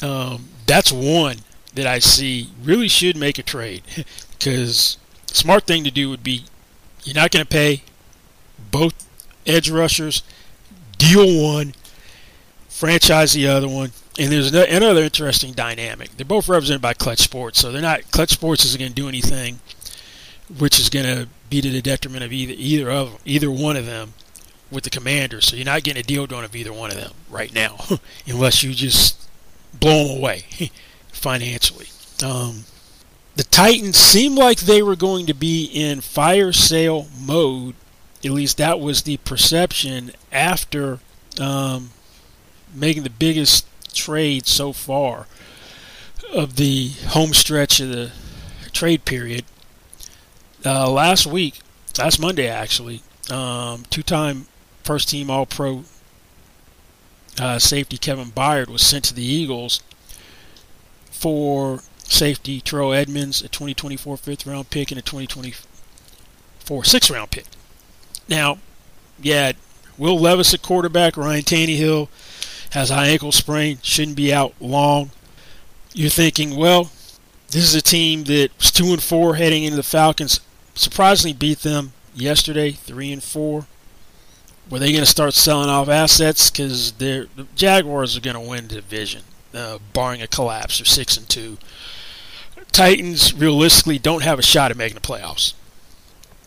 Um, 0.03 0.49
that's 0.67 0.91
one 0.91 1.37
that 1.73 1.87
I 1.87 1.97
see 1.97 2.51
really 2.61 2.87
should 2.87 3.17
make 3.17 3.39
a 3.39 3.43
trade 3.43 3.81
because 4.37 4.99
smart 5.25 5.65
thing 5.65 5.83
to 5.83 5.91
do 5.91 6.11
would 6.11 6.23
be 6.23 6.45
you're 7.03 7.15
not 7.15 7.31
going 7.31 7.43
to 7.43 7.49
pay 7.49 7.81
both 8.69 9.06
edge 9.47 9.69
rushers, 9.69 10.21
deal 10.97 11.43
one, 11.43 11.73
franchise 12.69 13.33
the 13.33 13.47
other 13.47 13.67
one, 13.67 13.91
and 14.19 14.31
there's 14.31 14.53
another 14.53 15.01
interesting 15.01 15.53
dynamic. 15.53 16.11
They're 16.17 16.25
both 16.25 16.47
represented 16.47 16.81
by 16.81 16.93
Klutch 16.93 17.19
Sports, 17.19 17.59
so 17.59 17.71
they're 17.71 17.81
not 17.81 18.11
Klutch 18.11 18.31
Sports 18.31 18.65
isn't 18.65 18.79
going 18.79 18.91
to 18.91 18.95
do 18.95 19.07
anything 19.07 19.59
which 20.59 20.79
is 20.79 20.89
going 20.89 21.05
to 21.05 21.27
be 21.49 21.61
to 21.61 21.69
the 21.69 21.81
detriment 21.81 22.23
of 22.23 22.31
either 22.31 22.53
either 22.57 22.89
of 22.89 23.19
either 23.25 23.51
one 23.51 23.75
of 23.75 23.85
them 23.85 24.13
with 24.71 24.83
the 24.83 24.89
Commanders. 24.89 25.45
So 25.45 25.55
you're 25.55 25.65
not 25.65 25.83
getting 25.83 25.99
a 25.99 26.03
deal 26.03 26.27
done 26.27 26.43
of 26.43 26.55
either 26.55 26.73
one 26.73 26.91
of 26.91 26.97
them 26.97 27.13
right 27.29 27.53
now, 27.53 27.77
unless 28.27 28.63
you 28.63 28.73
just 28.73 29.29
blow 29.73 30.07
them 30.07 30.17
away 30.17 30.45
financially. 31.11 31.87
Um, 32.23 32.63
the 33.35 33.43
Titans 33.43 33.97
seemed 33.97 34.37
like 34.37 34.59
they 34.59 34.81
were 34.81 34.95
going 34.95 35.27
to 35.27 35.33
be 35.33 35.65
in 35.65 36.01
fire 36.01 36.51
sale 36.51 37.07
mode. 37.19 37.75
At 38.25 38.31
least 38.31 38.57
that 38.57 38.79
was 38.79 39.03
the 39.03 39.17
perception 39.17 40.11
after 40.31 40.99
um, 41.39 41.91
making 42.73 43.03
the 43.03 43.09
biggest 43.09 43.65
trade 43.93 44.47
so 44.47 44.73
far 44.73 45.27
of 46.33 46.55
the 46.55 46.89
home 47.09 47.33
stretch 47.33 47.79
of 47.79 47.89
the 47.89 48.11
trade 48.71 49.05
period. 49.05 49.45
Uh, 50.65 50.89
last 50.89 51.25
week, 51.25 51.59
last 51.97 52.19
Monday 52.19 52.47
actually, 52.47 53.01
um, 53.29 53.83
two-time 53.89 54.47
first-team 54.83 55.29
All-Pro 55.29 55.83
uh, 57.39 57.59
safety 57.59 57.97
Kevin 57.97 58.31
Byard 58.31 58.67
was 58.67 58.81
sent 58.81 59.05
to 59.05 59.13
the 59.13 59.23
Eagles 59.25 59.81
for 61.11 61.81
safety 62.03 62.61
Terrell 62.61 62.93
Edmunds, 62.93 63.41
a 63.41 63.47
2024 63.47 64.17
fifth 64.17 64.45
round 64.45 64.69
pick, 64.69 64.91
and 64.91 64.99
a 64.99 65.01
2024 65.01 66.83
sixth 66.83 67.11
round 67.11 67.31
pick. 67.31 67.45
Now, 68.27 68.59
yeah, 69.21 69.53
Will 69.97 70.19
Levis 70.19 70.53
at 70.53 70.61
quarterback, 70.61 71.17
Ryan 71.17 71.43
Tannehill 71.43 72.09
has 72.71 72.89
high 72.89 73.07
ankle 73.07 73.31
sprain, 73.31 73.79
shouldn't 73.81 74.17
be 74.17 74.33
out 74.33 74.53
long. 74.59 75.11
You're 75.93 76.09
thinking, 76.09 76.55
well, 76.55 76.91
this 77.49 77.63
is 77.63 77.75
a 77.75 77.81
team 77.81 78.25
that 78.25 78.49
was 78.57 78.71
two 78.71 78.87
and 78.87 79.01
four 79.01 79.35
heading 79.35 79.63
into 79.63 79.77
the 79.77 79.83
Falcons. 79.83 80.39
Surprisingly, 80.75 81.33
beat 81.33 81.59
them 81.59 81.93
yesterday, 82.13 82.71
three 82.71 83.11
and 83.11 83.23
four. 83.23 83.65
Were 84.69 84.79
they 84.79 84.91
going 84.91 85.03
to 85.03 85.09
start 85.09 85.33
selling 85.33 85.69
off 85.69 85.87
assets? 85.87 86.51
Because 86.51 86.91
the 86.93 87.29
Jaguars 87.55 88.17
are 88.17 88.21
going 88.21 88.35
to 88.35 88.41
win 88.41 88.67
the 88.67 88.75
division, 88.75 89.23
uh, 89.53 89.79
barring 89.93 90.21
a 90.21 90.27
collapse. 90.27 90.79
They're 90.79 90.85
six 90.85 91.15
and 91.15 91.27
two. 91.27 91.57
Titans 92.73 93.33
realistically 93.33 93.97
don't 93.97 94.23
have 94.23 94.39
a 94.39 94.43
shot 94.43 94.71
at 94.71 94.77
making 94.77 94.95
the 94.95 95.01
playoffs. 95.01 95.53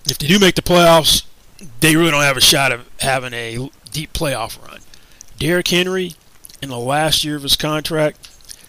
If 0.05 0.19
they 0.19 0.27
do 0.27 0.39
make 0.39 0.55
the 0.55 0.63
playoffs, 0.63 1.25
they 1.81 1.97
really 1.97 2.11
don't 2.11 2.23
have 2.23 2.37
a 2.37 2.43
shot 2.43 2.73
of 2.73 2.89
having 3.01 3.33
a 3.33 3.71
deep 3.91 4.13
playoff 4.13 4.61
run. 4.67 4.81
Derrick 5.39 5.69
Henry, 5.69 6.15
in 6.63 6.69
the 6.69 6.79
last 6.79 7.25
year 7.25 7.37
of 7.37 7.43
his 7.43 7.57
contract, 7.57 8.29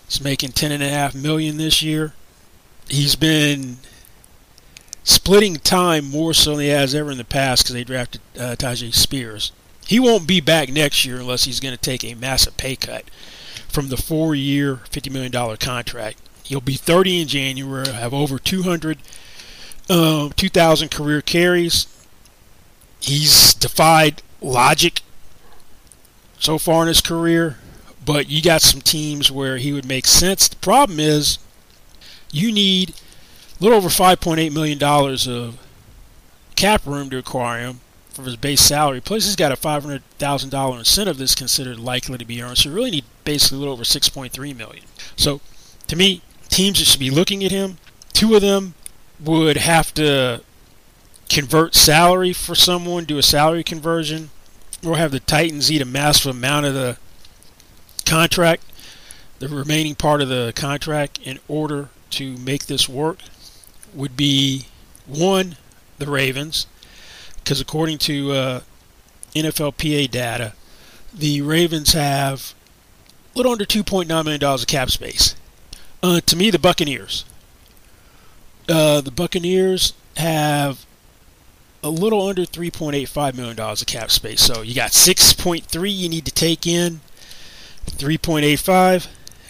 is 0.09 0.21
making 0.21 0.51
ten 0.51 0.71
and 0.71 0.83
a 0.83 0.89
half 0.89 1.13
million 1.15 1.57
this 1.57 1.81
year. 1.81 2.13
He's 2.89 3.15
been 3.15 3.77
splitting 5.03 5.55
time 5.55 6.09
more 6.09 6.33
so 6.33 6.51
than 6.51 6.61
he 6.61 6.67
has 6.69 6.93
ever 6.93 7.11
in 7.11 7.17
the 7.17 7.23
past 7.23 7.63
because 7.63 7.73
they 7.73 7.83
drafted 7.83 8.21
uh, 8.37 8.55
Tyjae 8.57 8.93
Spears. 8.93 9.51
He 9.87 9.99
won't 9.99 10.27
be 10.27 10.39
back 10.39 10.69
next 10.69 11.05
year 11.05 11.17
unless 11.17 11.45
he's 11.45 11.59
going 11.59 11.75
to 11.75 11.81
take 11.81 12.03
a 12.03 12.13
massive 12.13 12.55
pay 12.57 12.75
cut 12.75 13.05
from 13.67 13.89
the 13.89 13.97
four-year, 13.97 14.77
$50 14.89 15.11
million 15.11 15.57
contract. 15.57 16.17
He'll 16.43 16.61
be 16.61 16.75
30 16.75 17.21
in 17.21 17.27
January, 17.27 17.87
have 17.87 18.13
over 18.13 18.37
200, 18.37 18.99
um, 19.89 20.31
2,000 20.35 20.91
career 20.91 21.21
carries. 21.21 21.87
He's 23.01 23.53
defied 23.53 24.21
logic 24.41 25.01
so 26.39 26.57
far 26.57 26.83
in 26.83 26.87
his 26.87 27.01
career, 27.01 27.57
but 28.03 28.29
you 28.29 28.41
got 28.41 28.61
some 28.61 28.81
teams 28.81 29.31
where 29.31 29.57
he 29.57 29.73
would 29.73 29.85
make 29.85 30.05
sense. 30.05 30.47
The 30.47 30.55
problem 30.57 30.99
is 30.99 31.39
you 32.31 32.51
need 32.51 32.91
a 33.59 33.63
little 33.63 33.77
over 33.77 33.89
$5.8 33.89 34.51
million 34.53 34.81
of 34.81 35.59
cap 36.55 36.85
room 36.85 37.09
to 37.09 37.17
acquire 37.17 37.61
him 37.61 37.81
for 38.09 38.23
his 38.23 38.35
base 38.35 38.61
salary. 38.61 39.01
Plus, 39.01 39.25
he's 39.25 39.35
got 39.35 39.51
a 39.51 39.55
$500,000 39.55 40.79
incentive 40.79 41.17
that's 41.17 41.35
considered 41.35 41.79
likely 41.79 42.17
to 42.17 42.25
be 42.25 42.41
earned. 42.41 42.57
So 42.57 42.69
you 42.69 42.75
really 42.75 42.91
need 42.91 43.05
basically 43.23 43.57
a 43.57 43.59
little 43.59 43.73
over 43.73 43.83
6.3 43.83 44.55
million. 44.55 44.85
So 45.15 45.41
to 45.87 45.95
me, 45.95 46.21
teams 46.49 46.77
should 46.77 46.99
be 46.99 47.09
looking 47.09 47.43
at 47.43 47.51
him, 47.51 47.77
two 48.13 48.35
of 48.35 48.41
them 48.41 48.75
would 49.19 49.57
have 49.57 49.93
to 49.95 50.43
convert 51.31 51.73
salary 51.73 52.33
for 52.33 52.55
someone, 52.55 53.05
do 53.05 53.17
a 53.17 53.23
salary 53.23 53.63
conversion, 53.63 54.29
or 54.85 54.97
have 54.97 55.11
the 55.11 55.19
Titans 55.19 55.71
eat 55.71 55.81
a 55.81 55.85
massive 55.85 56.35
amount 56.35 56.65
of 56.65 56.73
the 56.73 56.97
contract, 58.05 58.63
the 59.39 59.47
remaining 59.47 59.95
part 59.95 60.21
of 60.21 60.27
the 60.27 60.51
contract, 60.55 61.19
in 61.23 61.39
order 61.47 61.89
to 62.11 62.35
make 62.37 62.65
this 62.65 62.89
work 62.89 63.19
would 63.93 64.17
be 64.17 64.65
one, 65.05 65.55
the 65.99 66.09
Ravens, 66.09 66.67
because 67.37 67.61
according 67.61 67.97
to 67.99 68.31
uh, 68.33 68.61
NFLPA 69.33 70.11
data, 70.11 70.53
the 71.13 71.41
Ravens 71.41 71.93
have 71.93 72.53
a 73.33 73.37
little 73.37 73.53
under 73.53 73.65
$2.9 73.65 74.07
million 74.07 74.43
of 74.43 74.67
cap 74.67 74.89
space. 74.89 75.35
Uh, 76.03 76.19
to 76.21 76.35
me, 76.35 76.49
the 76.49 76.59
Buccaneers. 76.59 77.23
Uh, 78.67 78.99
the 78.99 79.11
Buccaneers 79.11 79.93
have 80.17 80.85
a 81.83 81.89
little 81.89 82.27
under 82.27 82.43
$3.85 82.43 83.35
million 83.35 83.59
of 83.59 83.85
cap 83.85 84.11
space. 84.11 84.41
So 84.41 84.61
you 84.61 84.75
got 84.75 84.91
6.3 84.91 85.95
you 85.95 86.09
need 86.09 86.25
to 86.25 86.31
take 86.31 86.67
in. 86.67 87.01
3.85 87.85 89.07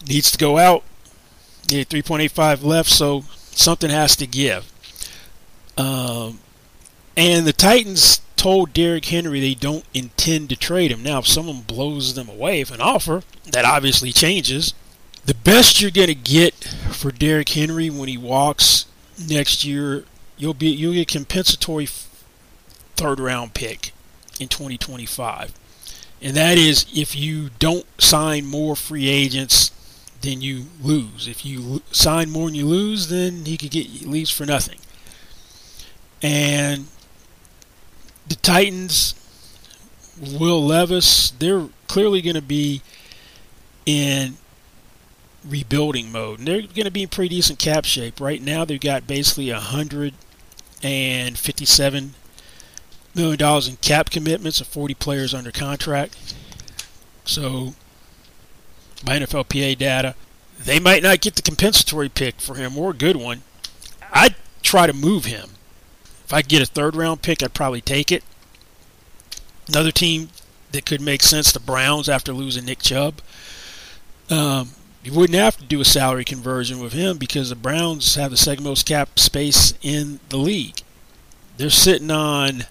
needs 0.08 0.32
to 0.32 0.38
go 0.38 0.58
out. 0.58 0.84
You 1.70 1.80
have 1.80 1.90
3.85 1.90 2.64
left, 2.64 2.90
so 2.90 3.24
something 3.52 3.90
has 3.90 4.16
to 4.18 4.28
give. 4.28 4.72
Um, 5.78 6.40
and 7.16 7.46
the 7.46 7.54
Titans 7.54 8.22
told 8.36 8.74
Derrick 8.74 9.06
Henry 9.06 9.40
they 9.40 9.54
don't 9.54 9.86
intend 9.94 10.50
to 10.50 10.56
trade 10.56 10.92
him. 10.92 11.04
Now, 11.04 11.20
if 11.20 11.28
someone 11.28 11.62
blows 11.62 12.16
them 12.16 12.30
away 12.30 12.60
with 12.62 12.72
an 12.72 12.82
offer, 12.82 13.24
that 13.52 13.66
obviously 13.66 14.12
changes. 14.12 14.74
The 15.26 15.36
best 15.36 15.82
you're 15.82 15.92
going 15.92 16.08
to 16.08 16.16
get 16.16 16.56
for 16.90 17.12
Derrick 17.12 17.50
Henry 17.50 17.90
when 17.90 18.10
he 18.10 18.18
walks 18.18 18.88
next 19.28 19.64
year, 19.64 20.06
you'll 20.38 20.56
be 20.56 20.70
you'll 20.70 20.94
get 20.94 21.08
compensatory 21.08 21.86
third 23.02 23.20
round 23.20 23.54
pick 23.54 23.92
in 24.40 24.48
2025. 24.48 25.54
And 26.22 26.36
that 26.36 26.58
is 26.58 26.86
if 26.96 27.16
you 27.16 27.50
don't 27.60 27.86
sign 28.00 28.46
more 28.46 28.76
free 28.76 29.10
agents 29.10 29.72
then 30.22 30.42
you 30.42 30.66
lose. 30.82 31.28
If 31.28 31.46
you 31.46 31.82
sign 31.92 32.30
more 32.30 32.48
than 32.48 32.56
you 32.56 32.66
lose, 32.66 33.10
then 33.10 33.46
he 33.46 33.58
could 33.58 33.72
get 33.72 34.04
leaves 34.04 34.32
for 34.32 34.46
nothing. 34.46 34.80
And 36.22 36.88
the 38.28 38.36
Titans, 38.36 39.16
Will 40.20 40.64
Levis, 40.64 41.32
they're 41.32 41.70
clearly 41.88 42.22
going 42.22 42.36
to 42.36 42.42
be 42.42 42.82
in 43.86 44.36
rebuilding 45.44 46.12
mode. 46.12 46.40
And 46.40 46.48
they're 46.48 46.62
going 46.62 46.86
to 46.86 46.92
be 46.92 47.04
in 47.04 47.10
pretty 47.10 47.36
decent 47.36 47.58
cap 47.58 47.86
shape. 47.86 48.22
Right 48.22 48.42
now, 48.42 48.64
they've 48.64 48.80
got 48.80 49.08
basically 49.08 49.50
hundred 49.50 50.14
and 50.84 51.38
fifty-seven 51.38 52.14
million 53.16 53.38
dollars 53.38 53.68
in 53.68 53.78
cap 53.78 54.10
commitments 54.10 54.62
of 54.62 54.68
40 54.68 54.94
players 54.96 55.34
under 55.34 55.52
contract. 55.52 56.36
So, 57.26 57.74
by 59.04 59.20
NFLPA 59.20 59.78
data, 59.78 60.16
they 60.60 60.80
might 60.80 61.04
not 61.04 61.22
get 61.22 61.36
the 61.36 61.42
compensatory 61.42 62.10
pick 62.10 62.40
for 62.40 62.56
him 62.56 62.78
or 62.78 62.92
a 62.92 62.96
good 62.96 63.16
one. 63.16 63.42
I'd 64.12 64.36
try 64.62 64.88
to 64.88 64.94
move 64.94 65.26
him. 65.26 65.52
If 66.26 66.34
I 66.34 66.42
get 66.42 66.62
a 66.62 66.66
third 66.66 66.96
round 66.96 67.22
pick, 67.22 67.44
I'd 67.44 67.54
probably 67.54 67.82
take 67.82 68.12
it. 68.12 68.24
Another 69.68 69.92
team 69.92 70.30
that 70.72 70.86
could 70.86 71.02
make 71.02 71.22
sense, 71.22 71.52
the 71.52 71.60
Browns, 71.60 72.10
after 72.10 72.34
losing 72.34 72.66
Nick 72.66 72.80
Chubb. 72.80 73.22
Um, 74.30 74.70
you 75.04 75.14
wouldn't 75.14 75.38
have 75.38 75.58
to 75.58 75.66
do 75.66 75.82
a 75.82 75.86
salary 75.86 76.24
conversion 76.24 76.80
with 76.80 76.94
him 76.94 77.18
because 77.18 77.50
the 77.50 77.56
Browns 77.56 78.16
have 78.16 78.32
the 78.32 78.38
second 78.38 78.64
most 78.64 78.86
cap 78.86 79.20
space 79.20 79.74
in 79.82 80.20
the 80.30 80.38
league. 80.38 80.82
They're 81.58 81.70
sitting 81.70 82.12
on 82.12 82.66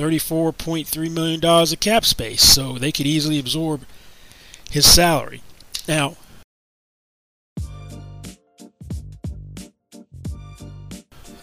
$34.3 0.00 1.10
million 1.10 1.44
of 1.44 1.80
cap 1.80 2.06
space, 2.06 2.42
so 2.42 2.78
they 2.78 2.90
could 2.90 3.06
easily 3.06 3.38
absorb 3.38 3.82
his 4.70 4.90
salary. 4.90 5.42
Now, 5.86 6.16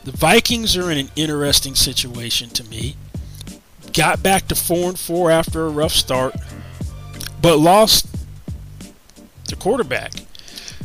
the 0.03 0.11
Vikings 0.11 0.75
are 0.75 0.89
in 0.91 0.97
an 0.97 1.11
interesting 1.15 1.75
situation 1.75 2.49
to 2.49 2.63
me. 2.63 2.95
Got 3.93 4.23
back 4.23 4.47
to 4.47 4.55
4 4.55 4.89
and 4.89 4.99
4 4.99 5.29
after 5.29 5.65
a 5.65 5.69
rough 5.69 5.91
start, 5.93 6.35
but 7.41 7.57
lost 7.59 8.07
the 9.49 9.55
quarterback 9.55 10.13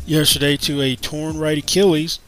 yesterday 0.04 0.58
to 0.58 0.82
a 0.82 0.94
torn 0.96 1.38
right 1.38 1.56
Achilles. 1.56 2.18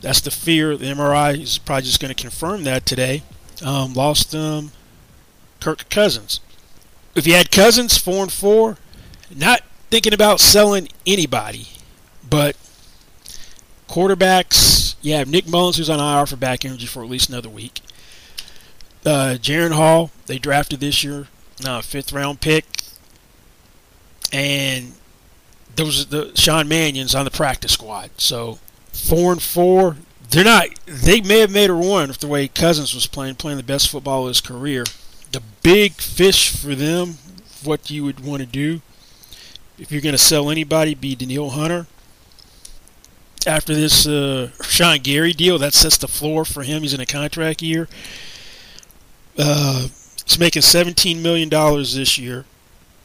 That's 0.00 0.20
the 0.20 0.30
fear. 0.30 0.76
The 0.76 0.86
MRI 0.86 1.40
is 1.40 1.58
probably 1.58 1.82
just 1.82 2.00
going 2.00 2.14
to 2.14 2.20
confirm 2.20 2.62
that 2.64 2.86
today. 2.86 3.22
Um, 3.64 3.94
lost 3.94 4.34
um, 4.34 4.70
Kirk 5.60 5.88
Cousins. 5.88 6.40
If 7.14 7.26
you 7.26 7.34
had 7.34 7.50
Cousins 7.50 7.96
four 7.96 8.22
and 8.22 8.32
four, 8.32 8.76
not 9.34 9.62
thinking 9.90 10.12
about 10.12 10.40
selling 10.40 10.88
anybody, 11.06 11.68
but 12.28 12.56
quarterbacks. 13.88 14.96
You 15.02 15.14
have 15.14 15.28
Nick 15.28 15.46
Mullens, 15.46 15.76
who's 15.76 15.90
on 15.90 16.00
IR 16.00 16.26
for 16.26 16.36
back 16.36 16.64
injury 16.64 16.86
for 16.86 17.02
at 17.02 17.10
least 17.10 17.28
another 17.28 17.48
week. 17.48 17.80
Uh, 19.04 19.36
Jaren 19.40 19.72
Hall, 19.72 20.10
they 20.26 20.38
drafted 20.38 20.80
this 20.80 21.04
year, 21.04 21.28
uh, 21.64 21.80
fifth 21.80 22.12
round 22.12 22.40
pick, 22.40 22.64
and 24.32 24.94
those 25.76 26.02
are 26.02 26.08
the 26.08 26.32
Sean 26.34 26.66
Mannion's 26.66 27.14
on 27.14 27.24
the 27.24 27.30
practice 27.30 27.72
squad. 27.72 28.10
So 28.16 28.58
four 28.92 29.30
and 29.30 29.42
four, 29.42 29.96
they're 30.30 30.44
not. 30.44 30.68
They 30.86 31.20
may 31.20 31.38
have 31.38 31.52
made 31.52 31.70
a 31.70 31.74
run 31.74 32.10
if 32.10 32.18
the 32.18 32.26
way 32.26 32.48
Cousins 32.48 32.94
was 32.94 33.06
playing, 33.06 33.36
playing 33.36 33.58
the 33.58 33.62
best 33.62 33.88
football 33.88 34.22
of 34.22 34.28
his 34.28 34.40
career. 34.40 34.84
The 35.32 35.42
big 35.62 35.92
fish 35.94 36.54
for 36.56 36.74
them, 36.74 37.18
what 37.64 37.90
you 37.90 38.04
would 38.04 38.20
want 38.20 38.40
to 38.40 38.46
do 38.46 38.80
if 39.78 39.92
you're 39.92 40.00
going 40.00 40.14
to 40.14 40.18
sell 40.18 40.50
anybody, 40.50 40.94
be 40.94 41.14
Danielle 41.14 41.50
Hunter. 41.50 41.86
After 43.46 43.74
this 43.74 44.06
uh, 44.06 44.50
Sean 44.62 44.98
Gary 45.00 45.32
deal, 45.32 45.58
that 45.58 45.74
sets 45.74 45.98
the 45.98 46.08
floor 46.08 46.44
for 46.44 46.62
him. 46.62 46.82
He's 46.82 46.94
in 46.94 47.00
a 47.00 47.06
contract 47.06 47.62
year. 47.62 47.88
Uh, 49.38 49.88
he's 50.24 50.38
making 50.38 50.62
$17 50.62 51.20
million 51.20 51.48
this 51.48 52.18
year. 52.18 52.44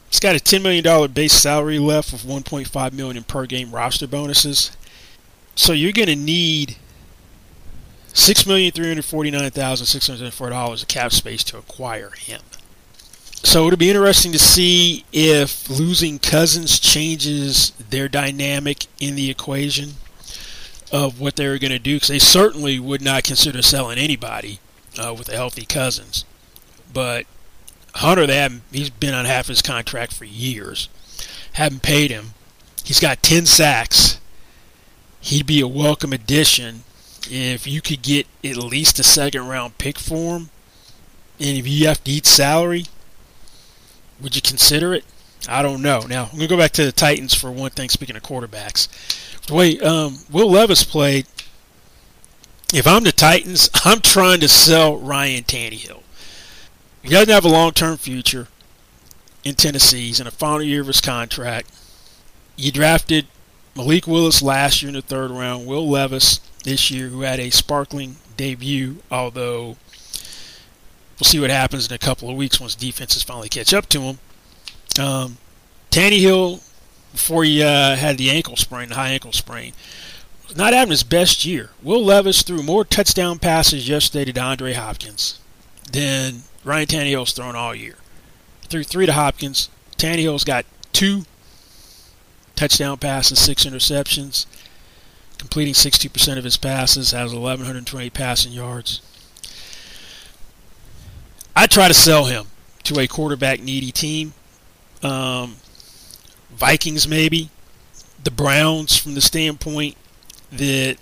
He's 0.08 0.18
got 0.18 0.34
a 0.34 0.38
$10 0.38 0.62
million 0.62 1.12
base 1.12 1.32
salary 1.32 1.78
left 1.78 2.12
with 2.12 2.24
$1.5 2.24 2.92
million 2.92 3.22
per 3.24 3.46
game 3.46 3.70
roster 3.70 4.06
bonuses. 4.06 4.76
So 5.54 5.72
you're 5.72 5.92
going 5.92 6.08
to 6.08 6.16
need 6.16 6.76
six 8.14 8.46
million 8.46 8.72
three 8.72 8.88
hundred 8.88 9.04
forty 9.04 9.30
nine 9.30 9.50
thousand 9.50 9.86
six 9.86 10.06
hundred 10.06 10.32
four 10.32 10.50
dollars 10.50 10.82
of 10.82 10.88
cap 10.88 11.12
space 11.12 11.44
to 11.44 11.58
acquire 11.58 12.10
him. 12.10 12.40
So 13.44 13.66
it'll 13.66 13.76
be 13.76 13.90
interesting 13.90 14.32
to 14.32 14.38
see 14.38 15.04
if 15.12 15.68
losing 15.68 16.18
Cousins 16.20 16.78
changes 16.78 17.70
their 17.72 18.08
dynamic 18.08 18.86
in 19.00 19.16
the 19.16 19.30
equation 19.30 19.94
of 20.92 21.20
what 21.20 21.36
they 21.36 21.48
were 21.48 21.58
going 21.58 21.72
to 21.72 21.78
do 21.78 21.96
because 21.96 22.08
they 22.08 22.18
certainly 22.18 22.78
would 22.78 23.02
not 23.02 23.24
consider 23.24 23.60
selling 23.60 23.98
anybody 23.98 24.60
uh, 24.98 25.14
with 25.16 25.28
a 25.28 25.36
healthy 25.36 25.64
Cousins. 25.64 26.24
But 26.92 27.26
Hunter, 27.94 28.26
they 28.26 28.36
haven't, 28.36 28.62
he's 28.70 28.90
been 28.90 29.14
on 29.14 29.24
half 29.24 29.48
his 29.48 29.62
contract 29.62 30.12
for 30.12 30.24
years, 30.24 30.88
haven't 31.54 31.82
paid 31.82 32.10
him. 32.10 32.34
He's 32.84 33.00
got 33.00 33.22
10 33.22 33.46
sacks. 33.46 34.20
He'd 35.20 35.46
be 35.46 35.60
a 35.60 35.68
welcome 35.68 36.12
addition 36.12 36.84
if 37.30 37.66
you 37.66 37.80
could 37.80 38.02
get 38.02 38.26
at 38.44 38.56
least 38.56 38.98
a 38.98 39.04
second 39.04 39.48
round 39.48 39.78
pick 39.78 39.98
for 39.98 40.36
him. 40.36 40.50
And 41.38 41.58
if 41.58 41.66
you 41.66 41.86
have 41.88 42.02
to 42.04 42.10
eat 42.10 42.26
salary, 42.26 42.86
would 44.20 44.36
you 44.36 44.42
consider 44.42 44.94
it? 44.94 45.04
I 45.48 45.62
don't 45.62 45.82
know. 45.82 46.00
Now, 46.00 46.28
I'm 46.32 46.38
to 46.38 46.46
go 46.46 46.56
back 46.56 46.72
to 46.72 46.84
the 46.84 46.92
Titans 46.92 47.34
for 47.34 47.50
one 47.50 47.70
thing, 47.70 47.88
speaking 47.88 48.16
of 48.16 48.22
quarterbacks. 48.22 48.88
The 49.46 49.54
way 49.54 49.80
um, 49.80 50.18
Will 50.30 50.50
Levis 50.50 50.84
played, 50.84 51.26
if 52.72 52.86
I'm 52.86 53.02
the 53.02 53.12
Titans, 53.12 53.68
I'm 53.84 54.00
trying 54.00 54.40
to 54.40 54.48
sell 54.48 54.96
Ryan 54.96 55.42
Tannehill. 55.44 56.02
He 57.02 57.10
doesn't 57.10 57.32
have 57.32 57.44
a 57.44 57.48
long 57.48 57.72
term 57.72 57.96
future 57.96 58.46
in 59.42 59.56
Tennessee. 59.56 60.06
He's 60.06 60.20
in 60.20 60.26
the 60.26 60.30
final 60.30 60.62
year 60.62 60.82
of 60.82 60.86
his 60.86 61.00
contract. 61.00 61.68
You 62.56 62.70
drafted 62.70 63.26
Malik 63.74 64.06
Willis 64.06 64.42
last 64.42 64.82
year 64.82 64.88
in 64.88 64.94
the 64.94 65.02
third 65.02 65.30
round, 65.30 65.66
Will 65.66 65.88
Levis 65.88 66.40
this 66.64 66.90
year, 66.90 67.08
who 67.08 67.22
had 67.22 67.40
a 67.40 67.50
sparkling 67.50 68.16
debut, 68.36 68.98
although 69.10 69.76
we'll 71.18 71.24
see 71.24 71.40
what 71.40 71.50
happens 71.50 71.86
in 71.86 71.94
a 71.94 71.98
couple 71.98 72.28
of 72.28 72.36
weeks 72.36 72.60
once 72.60 72.74
defenses 72.74 73.22
finally 73.22 73.48
catch 73.48 73.72
up 73.72 73.88
to 73.88 74.00
him. 74.00 74.18
Um, 75.00 75.38
Tannehill, 75.90 76.62
before 77.12 77.44
he 77.44 77.62
uh, 77.62 77.96
had 77.96 78.18
the 78.18 78.30
ankle 78.30 78.56
sprain, 78.56 78.90
the 78.90 78.94
high 78.94 79.10
ankle 79.10 79.32
sprain, 79.32 79.72
not 80.54 80.74
having 80.74 80.90
his 80.90 81.02
best 81.02 81.44
year. 81.46 81.70
Will 81.82 82.04
Levis 82.04 82.42
threw 82.42 82.62
more 82.62 82.84
touchdown 82.84 83.38
passes 83.38 83.88
yesterday 83.88 84.30
to 84.30 84.38
DeAndre 84.38 84.74
Hopkins 84.74 85.38
than 85.90 86.42
Ryan 86.64 86.86
Tannehill's 86.86 87.32
thrown 87.32 87.56
all 87.56 87.74
year. 87.74 87.96
Threw 88.68 88.82
three 88.82 89.06
to 89.06 89.12
Hopkins. 89.12 89.70
Tannehill's 89.96 90.44
got 90.44 90.66
two 90.92 91.24
touchdown 92.56 92.98
passes, 92.98 93.38
six 93.38 93.64
interceptions, 93.64 94.46
completing 95.38 95.74
60% 95.74 96.38
of 96.38 96.44
his 96.44 96.56
passes, 96.56 97.12
has 97.12 97.32
1,120 97.32 98.10
passing 98.10 98.52
yards. 98.52 99.00
I 101.54 101.66
try 101.66 101.88
to 101.88 101.94
sell 101.94 102.24
him 102.24 102.46
to 102.84 102.98
a 103.00 103.06
quarterback 103.06 103.60
needy 103.60 103.92
team. 103.92 104.32
Um, 105.02 105.56
Vikings, 106.50 107.06
maybe. 107.08 107.50
The 108.22 108.30
Browns, 108.30 108.96
from 108.96 109.14
the 109.14 109.20
standpoint 109.20 109.96
that 110.50 110.96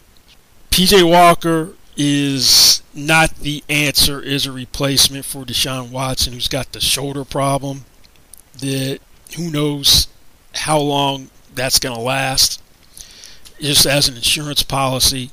PJ 0.71 1.09
Walker 1.09 1.75
is 1.97 2.83
not 2.95 3.37
the 3.37 3.63
answer 3.69 4.23
is 4.23 4.47
a 4.47 4.53
replacement 4.53 5.25
for 5.25 5.45
Deshaun 5.45 5.91
Watson, 5.91 6.33
who's 6.33 6.49
got 6.49 6.73
the 6.73 6.81
shoulder 6.81 7.25
problem. 7.25 7.85
That 8.59 9.01
who 9.37 9.51
knows 9.51 10.09
how 10.55 10.79
long 10.79 11.31
that's 11.61 11.79
going 11.79 11.95
to 11.95 12.01
last. 12.01 12.63
Just 13.61 13.85
as 13.85 14.09
an 14.09 14.17
insurance 14.17 14.63
policy. 14.63 15.31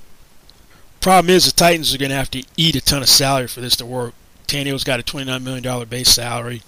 Problem 0.99 1.33
is, 1.33 1.45
the 1.45 1.51
Titans 1.51 1.95
are 1.95 1.97
going 1.97 2.09
to 2.09 2.17
have 2.17 2.31
to 2.31 2.43
eat 2.57 2.75
a 2.75 2.81
ton 2.81 3.01
of 3.01 3.07
salary 3.07 3.47
for 3.47 3.61
this 3.61 3.77
to 3.77 3.85
work. 3.85 4.13
Tannehill's 4.45 4.83
got 4.83 4.99
a 4.99 5.03
$29 5.03 5.41
million 5.41 5.87
base 5.87 6.09
salary. 6.09 6.61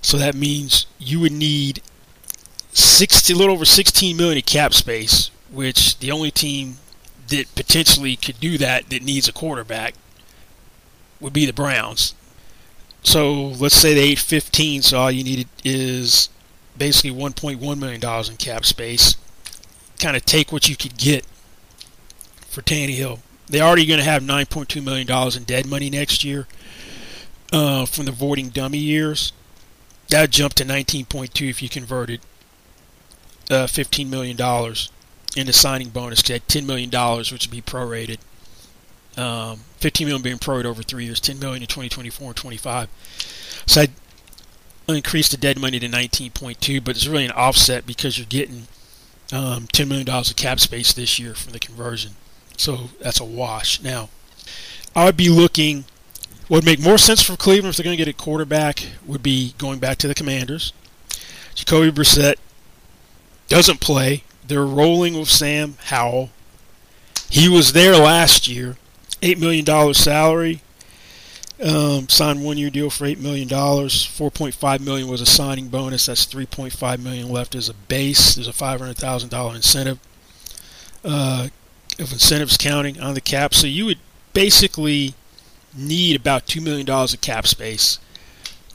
So 0.00 0.16
that 0.18 0.36
means 0.36 0.86
you 0.98 1.18
would 1.18 1.32
need 1.32 1.82
60, 2.72 3.32
a 3.32 3.36
little 3.36 3.54
over 3.54 3.64
16 3.64 4.16
million 4.16 4.36
in 4.36 4.42
cap 4.42 4.72
space, 4.74 5.32
which 5.50 5.98
the 5.98 6.12
only 6.12 6.30
team 6.30 6.76
that 7.28 7.52
potentially 7.56 8.14
could 8.14 8.38
do 8.38 8.58
that 8.58 8.90
that 8.90 9.02
needs 9.02 9.26
a 9.26 9.32
quarterback 9.32 9.94
would 11.20 11.32
be 11.32 11.46
the 11.46 11.52
Browns. 11.52 12.14
So 13.02 13.32
let's 13.32 13.74
say 13.74 13.94
they 13.94 14.10
ate 14.10 14.20
15, 14.20 14.82
so 14.82 14.98
all 14.98 15.10
you 15.10 15.24
needed 15.24 15.48
is 15.64 16.28
basically 16.78 17.10
1.1 17.10 17.78
million 17.78 18.00
dollars 18.00 18.28
in 18.28 18.36
cap 18.36 18.64
space. 18.64 19.16
Kind 19.98 20.16
of 20.16 20.24
take 20.24 20.52
what 20.52 20.68
you 20.68 20.76
could 20.76 20.96
get 20.96 21.26
for 22.48 22.62
Tannehill. 22.62 23.20
They're 23.46 23.64
already 23.64 23.86
going 23.86 23.98
to 23.98 24.04
have 24.04 24.22
9.2 24.22 24.82
million 24.84 25.06
dollars 25.06 25.36
in 25.36 25.44
dead 25.44 25.66
money 25.66 25.90
next 25.90 26.22
year 26.22 26.46
uh, 27.52 27.86
from 27.86 28.04
the 28.04 28.12
voiding 28.12 28.50
dummy 28.50 28.78
years. 28.78 29.32
That 30.08 30.30
jump 30.30 30.54
to 30.54 30.64
19.2 30.64 31.50
if 31.50 31.62
you 31.62 31.68
converted 31.68 32.20
uh, 33.50 33.66
15 33.66 34.08
million 34.08 34.36
dollars 34.36 34.90
in 35.36 35.46
the 35.46 35.52
signing 35.52 35.88
bonus. 35.90 36.26
Had 36.26 36.46
10 36.48 36.66
million 36.66 36.90
dollars, 36.90 37.32
which 37.32 37.46
would 37.46 37.52
be 37.52 37.62
prorated. 37.62 38.18
Um, 39.16 39.60
15 39.78 40.06
million 40.06 40.22
being 40.22 40.38
prorated 40.38 40.66
over 40.66 40.82
three 40.82 41.04
years, 41.04 41.20
10 41.20 41.38
million 41.38 41.62
in 41.62 41.68
2024 41.68 42.28
and 42.28 42.36
25. 42.36 42.88
So 43.66 43.82
I 43.82 43.88
increased 44.96 45.30
the 45.30 45.36
dead 45.36 45.58
money 45.58 45.78
to 45.78 45.88
19.2, 45.88 46.82
but 46.82 46.96
it's 46.96 47.06
really 47.06 47.26
an 47.26 47.32
offset 47.32 47.86
because 47.86 48.18
you're 48.18 48.26
getting 48.26 48.66
um, 49.32 49.66
10 49.72 49.88
million 49.88 50.06
dollars 50.06 50.30
of 50.30 50.36
cap 50.36 50.60
space 50.60 50.92
this 50.92 51.18
year 51.18 51.34
from 51.34 51.52
the 51.52 51.58
conversion. 51.58 52.12
So 52.56 52.90
that's 53.00 53.20
a 53.20 53.24
wash. 53.24 53.82
Now, 53.82 54.08
I 54.96 55.04
would 55.04 55.16
be 55.16 55.28
looking 55.28 55.84
what 56.48 56.58
would 56.58 56.64
make 56.64 56.80
more 56.80 56.96
sense 56.96 57.22
for 57.22 57.36
Cleveland 57.36 57.70
if 57.72 57.76
they're 57.76 57.84
going 57.84 57.96
to 57.96 58.02
get 58.02 58.08
a 58.08 58.16
quarterback 58.16 58.86
would 59.06 59.22
be 59.22 59.54
going 59.58 59.78
back 59.78 59.98
to 59.98 60.08
the 60.08 60.14
Commanders. 60.14 60.72
Jacoby 61.54 61.92
Brissett 61.92 62.36
doesn't 63.48 63.80
play. 63.80 64.24
They're 64.46 64.64
rolling 64.64 65.18
with 65.18 65.28
Sam 65.28 65.76
Howell. 65.84 66.30
He 67.28 67.50
was 67.50 67.74
there 67.74 67.96
last 67.96 68.48
year. 68.48 68.78
$8 69.20 69.38
million 69.38 69.94
salary. 69.94 70.62
Um, 71.60 72.08
signed 72.08 72.44
one-year 72.44 72.70
deal 72.70 72.88
for 72.88 73.04
$8 73.04 73.18
million. 73.18 73.48
4.5 73.48 74.80
million 74.80 75.08
was 75.08 75.20
a 75.20 75.26
signing 75.26 75.68
bonus. 75.68 76.06
That's 76.06 76.24
3.5 76.24 77.02
million 77.02 77.30
left 77.30 77.56
as 77.56 77.68
a 77.68 77.74
base. 77.74 78.36
There's 78.36 78.46
a 78.46 78.52
$500,000 78.52 79.56
incentive 79.56 79.98
uh, 81.04 81.48
of 81.98 82.12
incentives 82.12 82.56
counting 82.56 83.00
on 83.00 83.14
the 83.14 83.20
cap. 83.20 83.54
So 83.54 83.66
you 83.66 83.86
would 83.86 83.98
basically– 84.32 85.14
need 85.76 86.16
about 86.16 86.46
$2 86.46 86.62
million 86.62 86.88
of 86.88 87.20
cap 87.20 87.46
space 87.46 87.98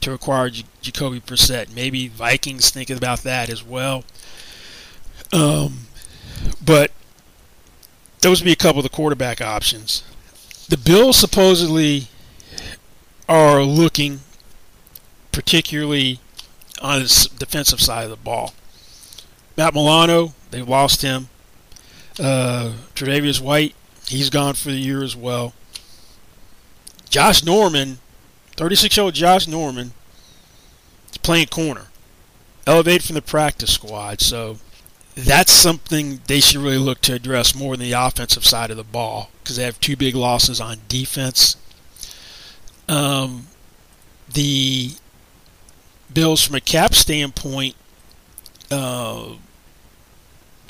to 0.00 0.12
acquire 0.12 0.50
J- 0.50 0.64
Jacoby 0.80 1.20
Brissett. 1.20 1.74
Maybe 1.74 2.08
Vikings 2.08 2.70
thinking 2.70 2.96
about 2.96 3.20
that 3.20 3.50
as 3.50 3.64
well. 3.64 4.04
Um, 5.32 5.86
but 6.64 6.90
those 8.20 8.40
would 8.40 8.46
be 8.46 8.52
a 8.52 8.56
couple 8.56 8.80
of 8.80 8.84
the 8.84 8.88
quarterback 8.88 9.40
options. 9.40 10.02
The 10.68 10.78
Bills 10.78 11.16
supposedly 11.16 12.08
are 13.28 13.62
looking 13.62 14.20
particularly 15.32 16.20
on 16.80 17.00
the 17.00 17.28
defensive 17.38 17.80
side 17.80 18.04
of 18.04 18.10
the 18.10 18.16
ball. 18.16 18.54
Matt 19.56 19.74
Milano, 19.74 20.34
they 20.50 20.62
lost 20.62 21.02
him. 21.02 21.28
Uh, 22.18 22.72
Tre'Davious 22.94 23.40
White, 23.40 23.74
he's 24.06 24.30
gone 24.30 24.54
for 24.54 24.68
the 24.68 24.76
year 24.76 25.02
as 25.02 25.16
well. 25.16 25.52
Josh 27.08 27.44
Norman, 27.44 27.98
36 28.56 28.96
year 28.96 29.04
old 29.04 29.14
Josh 29.14 29.46
Norman, 29.46 29.92
is 31.10 31.18
playing 31.18 31.46
corner, 31.46 31.86
elevated 32.66 33.04
from 33.04 33.14
the 33.14 33.22
practice 33.22 33.72
squad. 33.72 34.20
So 34.20 34.58
that's 35.16 35.52
something 35.52 36.20
they 36.26 36.40
should 36.40 36.60
really 36.60 36.78
look 36.78 37.00
to 37.02 37.14
address 37.14 37.54
more 37.54 37.76
than 37.76 37.86
the 37.86 37.92
offensive 37.92 38.44
side 38.44 38.70
of 38.70 38.76
the 38.76 38.84
ball 38.84 39.30
because 39.42 39.56
they 39.56 39.64
have 39.64 39.80
two 39.80 39.96
big 39.96 40.14
losses 40.14 40.60
on 40.60 40.78
defense. 40.88 41.56
Um, 42.88 43.46
the 44.32 44.92
Bills, 46.12 46.44
from 46.44 46.56
a 46.56 46.60
cap 46.60 46.94
standpoint, 46.94 47.74
uh, 48.70 49.34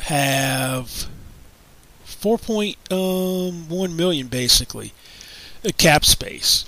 have 0.01 1.09
4.1 2.07 2.79
um, 2.91 3.97
million 3.97 4.29
basically 4.29 4.93
cap 5.73 6.05
space. 6.05 6.65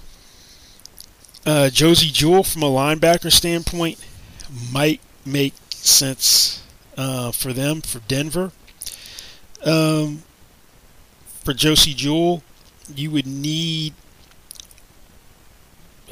Uh, 1.44 1.70
Josey 1.70 2.10
Jewell, 2.10 2.42
from 2.42 2.62
a 2.62 2.70
linebacker 2.70 3.30
standpoint, 3.30 4.04
might 4.72 5.00
make 5.24 5.54
sense 5.70 6.62
uh, 6.96 7.30
for 7.30 7.52
them, 7.52 7.80
for 7.80 8.00
Denver. 8.00 8.52
Um, 9.64 10.22
for 11.44 11.54
Josey 11.54 11.94
Jewell, 11.94 12.42
you 12.94 13.10
would 13.12 13.26
need 13.26 13.94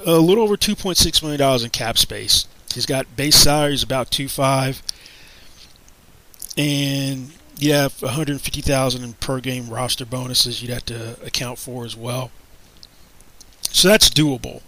a 0.07 0.19
little 0.19 0.45
over 0.45 0.57
$2.6 0.57 1.23
million 1.23 1.65
in 1.65 1.71
cap 1.71 1.99
space. 1.99 2.47
He's 2.73 2.87
got 2.87 3.17
base 3.17 3.37
salary 3.37 3.75
is 3.75 3.83
about 3.83 4.11
two 4.11 4.29
five, 4.29 4.83
and 6.59 7.31
you 7.57 7.73
have 7.73 8.03
150,000 8.03 9.05
in 9.05 9.13
per 9.15 9.39
game 9.41 9.69
roster 9.69 10.05
bonuses 10.05 10.61
you'd 10.61 10.73
have 10.73 10.85
to 10.87 11.17
account 11.25 11.59
for 11.59 11.85
as 11.85 11.97
well. 11.97 12.33
So 13.63 13.89
that's 13.89 14.11
doable. 14.11 14.63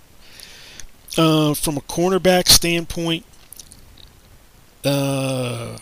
Uh, 1.18 1.54
from 1.54 1.76
a 1.76 1.80
cornerback 1.80 2.46
standpoint, 2.48 3.24
uh, 4.84 5.78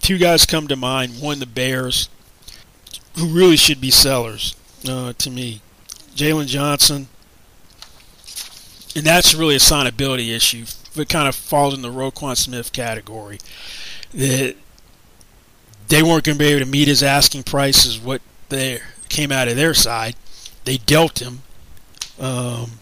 two 0.00 0.18
guys 0.18 0.46
come 0.46 0.68
to 0.68 0.76
mind. 0.76 1.20
One, 1.20 1.40
the 1.40 1.46
Bears, 1.46 2.08
who 3.16 3.26
really 3.26 3.56
should 3.56 3.80
be 3.80 3.90
sellers 3.90 4.54
uh, 4.88 5.14
to 5.14 5.30
me. 5.30 5.62
Jaylon 6.14 6.46
Johnson, 6.46 7.08
and 8.94 9.04
that's 9.04 9.34
really 9.34 9.56
a 9.56 9.58
signability 9.58 10.34
issue. 10.34 10.64
It 10.94 11.08
kind 11.08 11.28
of 11.28 11.34
falls 11.34 11.74
in 11.74 11.82
the 11.82 11.88
Roquan 11.90 12.36
Smith 12.36 12.72
category. 12.72 13.38
That 14.12 14.56
they 15.88 16.02
weren't 16.02 16.24
going 16.24 16.36
to 16.36 16.44
be 16.44 16.50
able 16.50 16.64
to 16.64 16.70
meet 16.70 16.88
his 16.88 17.02
asking 17.02 17.44
price, 17.44 17.86
is 17.86 17.98
what 17.98 18.20
they 18.48 18.80
came 19.08 19.32
out 19.32 19.48
of 19.48 19.56
their 19.56 19.74
side. 19.74 20.16
They 20.64 20.76
dealt 20.76 21.20
him. 21.20 21.42
Um, 22.20 22.72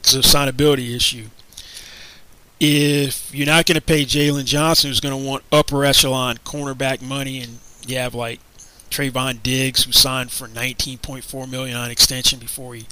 it's 0.00 0.14
a 0.14 0.18
signability 0.18 0.94
issue. 0.94 1.26
If 2.58 3.34
you're 3.34 3.46
not 3.46 3.66
going 3.66 3.76
to 3.76 3.82
pay 3.82 4.04
Jaylon 4.04 4.44
Johnson, 4.44 4.88
who's 4.88 5.00
going 5.00 5.18
to 5.18 5.28
want 5.28 5.44
upper 5.50 5.84
echelon 5.84 6.36
cornerback 6.38 7.00
money, 7.00 7.40
and 7.40 7.58
you 7.86 7.96
have 7.96 8.14
like 8.14 8.40
Trevon 8.90 9.42
Diggs, 9.42 9.84
who 9.84 9.92
signed 9.92 10.30
for 10.30 10.46
19.4 10.48 11.50
million 11.50 11.76
on 11.76 11.90
extension 11.90 12.38
before 12.38 12.74
he 12.74 12.86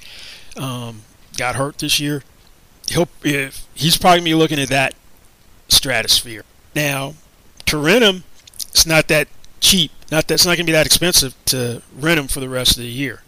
um, 0.56 1.02
got 1.36 1.56
hurt 1.56 1.78
this 1.78 2.00
year, 2.00 2.22
he'll 2.90 3.08
he's 3.74 3.96
probably 3.96 4.22
be 4.22 4.34
looking 4.34 4.58
at 4.58 4.68
that 4.68 4.94
stratosphere. 5.68 6.44
Now, 6.74 7.14
to 7.66 7.78
rent 7.78 8.04
him, 8.04 8.24
it's 8.54 8.86
not 8.86 9.08
that 9.08 9.28
cheap. 9.60 9.90
Not 10.10 10.28
that's 10.28 10.46
not 10.46 10.56
gonna 10.56 10.66
be 10.66 10.72
that 10.72 10.86
expensive 10.86 11.34
to 11.46 11.82
rent 11.94 12.18
him 12.18 12.28
for 12.28 12.40
the 12.40 12.48
rest 12.48 12.76
of 12.76 12.82
the 12.82 12.88
year 12.88 13.22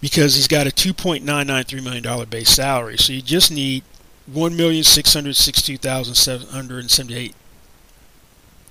because 0.00 0.34
he's 0.34 0.48
got 0.48 0.66
a 0.66 0.70
2.993 0.70 1.84
million 1.84 2.02
dollar 2.02 2.26
base 2.26 2.50
salary. 2.50 2.98
So 2.98 3.12
you 3.12 3.22
just 3.22 3.50
need 3.50 3.84
one 4.26 4.56
million 4.56 4.84
six 4.84 5.14
hundred 5.14 5.36
sixty-two 5.36 5.78
thousand 5.78 6.14
seven 6.14 6.48
hundred 6.48 6.90
seventy-eight 6.90 7.34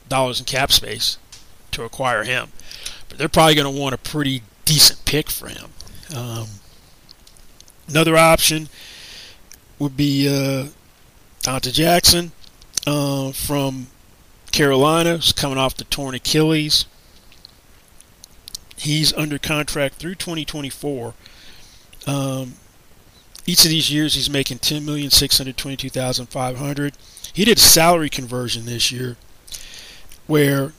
dollars 0.08 0.40
in 0.40 0.46
cap 0.46 0.72
space 0.72 1.18
to 1.72 1.84
acquire 1.84 2.24
him. 2.24 2.50
But 3.10 3.18
they're 3.18 3.30
probably 3.30 3.56
going 3.56 3.74
to 3.74 3.80
want 3.82 3.96
a 3.96 3.98
pretty 3.98 4.44
decent 4.66 5.04
pick 5.06 5.30
for 5.30 5.48
him. 5.48 5.72
Um, 6.16 6.48
another 7.88 8.18
option 8.18 8.70
would 9.82 9.98
be 9.98 10.28
uh, 10.28 10.68
Donte 11.42 11.74
Jackson 11.74 12.32
uh, 12.86 13.32
from 13.32 13.88
Carolina. 14.52 15.16
He's 15.16 15.34
coming 15.34 15.58
off 15.58 15.76
the 15.76 15.86
torn 15.86 16.14
Achilles. 16.14 16.86
He's 18.78 19.12
under 19.14 19.40
contract 19.40 19.96
through 19.96 20.16
2024. 20.16 21.16
Um, 22.06 22.54
each 23.48 23.66
of 23.66 23.72
these 23.72 23.92
years, 23.92 24.14
he's 24.14 24.30
making 24.30 24.60
ten 24.60 24.86
million 24.86 25.10
six 25.10 25.40
hundred 25.40 25.58
twenty-two 25.58 25.90
thousand 25.90 26.28
five 26.28 26.58
hundred. 26.58 26.94
He 27.34 27.44
did 27.44 27.58
a 27.58 27.62
salary 27.62 28.10
conversion 28.10 28.66
this 28.66 28.92
year, 28.92 29.18
where 30.28 30.74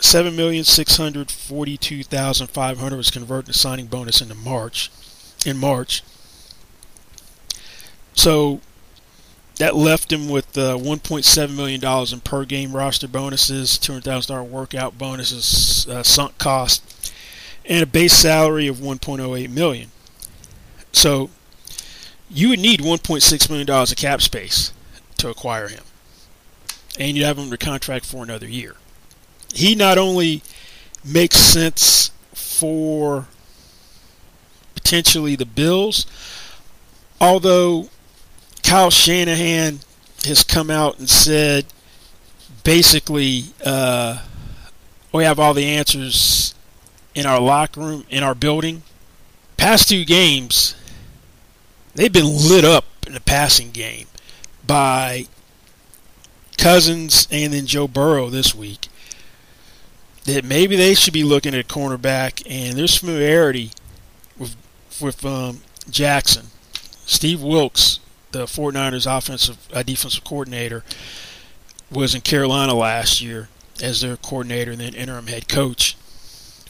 seven 0.00 0.34
million 0.34 0.64
six 0.64 0.96
hundred 0.96 1.30
forty-two 1.30 2.04
thousand 2.04 2.46
five 2.46 2.78
hundred 2.78 2.96
was 2.96 3.10
converted 3.10 3.52
to 3.52 3.58
signing 3.58 3.86
bonus 3.86 4.22
into 4.22 4.34
March. 4.34 4.90
In 5.44 5.58
March, 5.58 6.02
so 8.16 8.60
that 9.58 9.76
left 9.76 10.12
him 10.12 10.28
with 10.28 10.58
uh, 10.58 10.76
1.7 10.76 11.56
million 11.56 11.80
dollars 11.80 12.12
in 12.12 12.20
per 12.20 12.44
game 12.44 12.74
roster 12.74 13.08
bonuses, 13.08 13.78
two 13.78 13.92
hundred 13.92 14.04
thousand 14.04 14.34
dollar 14.34 14.44
workout 14.44 14.98
bonuses, 14.98 15.86
uh, 15.88 16.02
sunk 16.02 16.36
cost, 16.38 17.12
and 17.64 17.82
a 17.82 17.86
base 17.86 18.12
salary 18.12 18.66
of 18.66 18.78
1.08 18.78 19.50
million. 19.50 19.90
So 20.92 21.30
you 22.28 22.48
would 22.48 22.58
need 22.58 22.80
1.6 22.80 23.48
million 23.48 23.66
dollars 23.66 23.92
of 23.92 23.98
cap 23.98 24.20
space 24.20 24.72
to 25.18 25.28
acquire 25.28 25.68
him, 25.68 25.84
and 26.98 27.16
you'd 27.16 27.24
have 27.24 27.38
him 27.38 27.44
under 27.44 27.56
contract 27.56 28.04
for 28.04 28.22
another 28.22 28.48
year. 28.48 28.76
He 29.54 29.74
not 29.74 29.96
only 29.96 30.42
makes 31.04 31.36
sense 31.36 32.10
for 32.34 33.26
potentially 34.74 35.34
the 35.34 35.46
Bills, 35.46 36.04
although 37.20 37.88
Kyle 38.66 38.90
Shanahan 38.90 39.78
has 40.24 40.42
come 40.42 40.70
out 40.70 40.98
and 40.98 41.08
said 41.08 41.66
basically 42.64 43.44
uh, 43.64 44.24
we 45.12 45.22
have 45.22 45.38
all 45.38 45.54
the 45.54 45.66
answers 45.66 46.52
in 47.14 47.26
our 47.26 47.40
locker 47.40 47.80
room, 47.80 48.04
in 48.10 48.24
our 48.24 48.34
building. 48.34 48.82
Past 49.56 49.88
two 49.88 50.04
games, 50.04 50.74
they've 51.94 52.12
been 52.12 52.26
lit 52.26 52.64
up 52.64 52.86
in 53.06 53.12
the 53.12 53.20
passing 53.20 53.70
game 53.70 54.08
by 54.66 55.26
Cousins 56.58 57.28
and 57.30 57.52
then 57.52 57.66
Joe 57.66 57.86
Burrow 57.86 58.30
this 58.30 58.52
week. 58.52 58.88
That 60.24 60.44
maybe 60.44 60.74
they 60.74 60.94
should 60.94 61.14
be 61.14 61.22
looking 61.22 61.54
at 61.54 61.68
cornerback, 61.68 62.42
and 62.50 62.76
there's 62.76 62.96
familiarity 62.96 63.70
with 64.36 64.56
with 65.00 65.24
um, 65.24 65.60
Jackson. 65.88 66.46
Steve 67.06 67.40
Wilks, 67.40 68.00
the 68.36 68.44
49ers 68.44 69.06
offensive 69.06 69.68
uh, 69.72 69.82
defensive 69.82 70.24
coordinator, 70.24 70.84
was 71.90 72.14
in 72.14 72.20
Carolina 72.20 72.74
last 72.74 73.20
year 73.20 73.48
as 73.82 74.00
their 74.00 74.16
coordinator 74.16 74.72
and 74.72 74.80
then 74.80 74.94
interim 74.94 75.26
head 75.26 75.48
coach. 75.48 75.96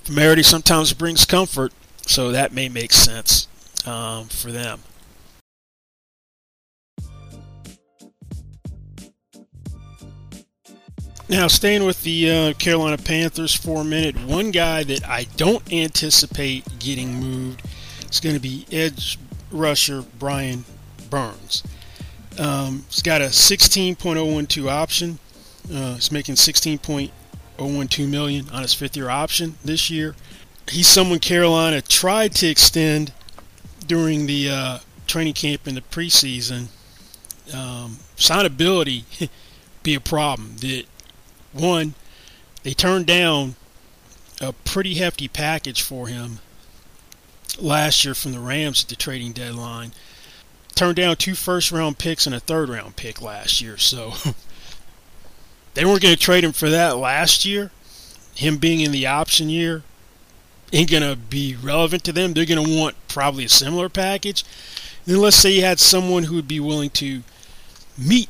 Familiarity 0.05 0.43
sometimes 0.43 0.93
brings 0.93 1.25
comfort, 1.25 1.73
so 2.07 2.31
that 2.31 2.53
may 2.53 2.69
make 2.69 2.93
sense 2.93 3.49
um, 3.87 4.27
for 4.27 4.53
them. 4.53 4.81
Now, 11.29 11.49
staying 11.49 11.85
with 11.85 12.05
the 12.05 12.31
uh, 12.31 12.53
Carolina 12.53 12.99
Panthers 12.99 13.53
for 13.53 13.81
a 13.81 13.85
minute, 13.85 14.17
one 14.17 14.53
guy 14.53 14.85
that 14.85 15.09
I 15.09 15.25
don't 15.37 15.73
anticipate 15.73 16.79
getting 16.79 17.15
moved 17.15 17.63
is 18.09 18.21
going 18.21 18.37
to 18.37 18.41
be 18.41 18.65
edge 18.71 19.19
rusher 19.51 20.05
Brian 20.21 20.65
Burns. 21.11 21.62
Um, 22.38 22.85
he's 22.88 23.03
got 23.03 23.23
a 23.23 23.27
16.012 23.27 24.71
option. 24.71 25.19
Uh, 25.73 25.95
he's 25.95 26.12
making 26.12 26.35
16.012 26.35 28.11
million 28.11 28.49
on 28.51 28.62
his 28.62 28.75
fifth-year 28.75 29.09
option 29.09 29.57
this 29.64 29.90
year. 29.90 30.14
He's 30.71 30.88
someone 30.88 31.21
Carolina 31.21 31.81
tried 31.81 32.35
to 32.37 32.47
extend 32.49 33.12
during 33.87 34.27
the 34.27 34.51
uh, 34.51 34.79
training 35.07 35.35
camp 35.35 35.66
in 35.66 35.75
the 35.75 35.81
preseason. 35.81 36.69
Um, 37.55 37.99
signability 38.16 39.29
be 39.83 39.95
a 39.95 40.01
problem. 40.01 40.57
That 40.59 40.85
one, 41.53 41.95
they 42.64 42.75
turned 42.75 43.07
down 43.07 43.55
a 44.40 44.53
pretty 44.53 44.95
hefty 44.95 45.29
package 45.29 45.83
for 45.83 46.09
him 46.09 46.40
last 47.59 48.05
year 48.05 48.14
from 48.14 48.33
the 48.33 48.40
Rams 48.40 48.83
at 48.83 48.88
the 48.88 48.97
trading 48.97 49.33
deadline. 49.33 49.92
Turned 50.77 50.97
down 50.97 51.17
two 51.17 51.35
first 51.35 51.73
round 51.73 51.99
picks 51.99 52.27
and 52.27 52.35
a 52.35 52.39
third 52.39 52.69
round 52.69 52.97
pick 52.97 53.21
last 53.21 53.61
year, 53.61 53.79
so 53.79 54.12
they 55.75 55.85
weren't 55.85 56.03
going 56.03 56.15
to 56.15 56.21
trade 56.21 56.45
him 56.45 56.53
for 56.53 56.71
that 56.71 56.99
last 56.99 57.45
year. 57.45 57.73
Him 58.35 58.59
being 58.59 58.81
in 58.81 58.93
the 58.93 59.07
option 59.07 59.49
year 59.49 59.83
ain't 60.75 60.91
going 60.91 61.03
to 61.03 61.17
be 61.17 61.57
relevant 61.57 62.05
to 62.05 62.12
them. 62.12 62.35
They're 62.35 62.45
going 62.45 62.62
to 62.62 62.79
want 62.79 62.95
probably 63.09 63.47
a 63.47 63.49
similar 63.49 63.89
package. 63.89 64.45
then 65.07 65.19
let's 65.19 65.37
say 65.37 65.51
you 65.53 65.62
had 65.62 65.81
someone 65.81 66.25
who 66.25 66.35
would 66.37 66.49
be 66.49 66.61
willing 66.61 66.91
to 66.91 67.23
meet 67.97 68.29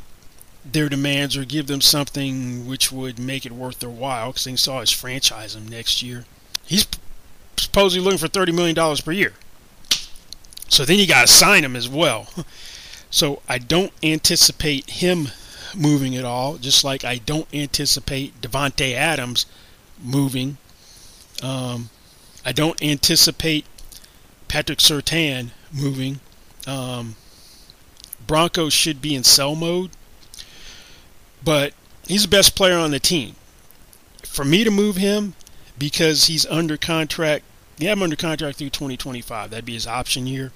their 0.65 0.89
demands 0.89 1.37
or 1.37 1.45
give 1.45 1.67
them 1.67 1.81
something 1.81 2.67
which 2.67 2.93
would 2.93 3.19
make 3.19 3.45
it 3.45 3.53
worth 3.53 3.81
their 3.81 3.91
while 3.91 4.29
because 4.29 4.45
they 4.45 4.55
saw 4.55 4.81
his 4.81 4.91
franchise 4.93 5.57
him 5.57 5.67
next 5.67 6.01
year. 6.03 6.25
He's 6.65 6.87
supposedly 7.57 8.05
looking 8.05 8.19
for 8.19 8.29
$30 8.29 8.55
million 8.55 8.97
per 8.97 9.13
year. 9.13 9.35
So 10.69 10.85
then 10.85 10.99
you 10.99 11.07
got 11.07 11.23
to 11.23 11.33
sign 11.33 11.65
him 11.65 11.77
as 11.77 11.89
well. 11.89 12.29
So 13.09 13.41
I 13.49 13.59
don't 13.59 13.93
anticipate 14.03 14.91
him 14.91 15.29
moving 15.75 16.17
at 16.17 16.25
all, 16.25 16.59
just 16.59 16.83
like 16.83 17.05
I 17.05 17.19
don't 17.19 17.47
anticipate 17.55 18.43
Davante 18.43 18.95
Adams 18.95 19.47
moving. 20.03 20.59
Um, 21.41 21.89
I 22.45 22.51
don't 22.51 22.83
anticipate 22.83 23.65
Patrick 24.49 24.81
Surtain 24.81 25.51
moving. 25.73 26.19
Um, 26.67 27.15
Broncos 28.27 28.75
should 28.75 29.01
be 29.01 29.15
in 29.15 29.23
sell 29.23 29.55
mode 29.55 29.93
but 31.47 31.73
he's 32.09 32.23
the 32.23 32.29
best 32.29 32.57
player 32.57 32.77
on 32.77 32.91
the 32.91 32.99
team. 33.01 33.37
For 34.25 34.45
me 34.45 34.65
to 34.65 34.71
move 34.71 34.97
him 34.97 35.35
because 35.79 36.27
he's 36.27 36.45
under 36.47 36.77
contract, 36.77 37.45
yeah, 37.79 37.93
I'm 37.93 38.03
under 38.03 38.17
contract 38.17 38.59
through 38.59 38.71
2025. 38.71 39.51
That'd 39.51 39.65
be 39.65 39.75
his 39.75 39.87
option 39.87 40.27
year. 40.27 40.53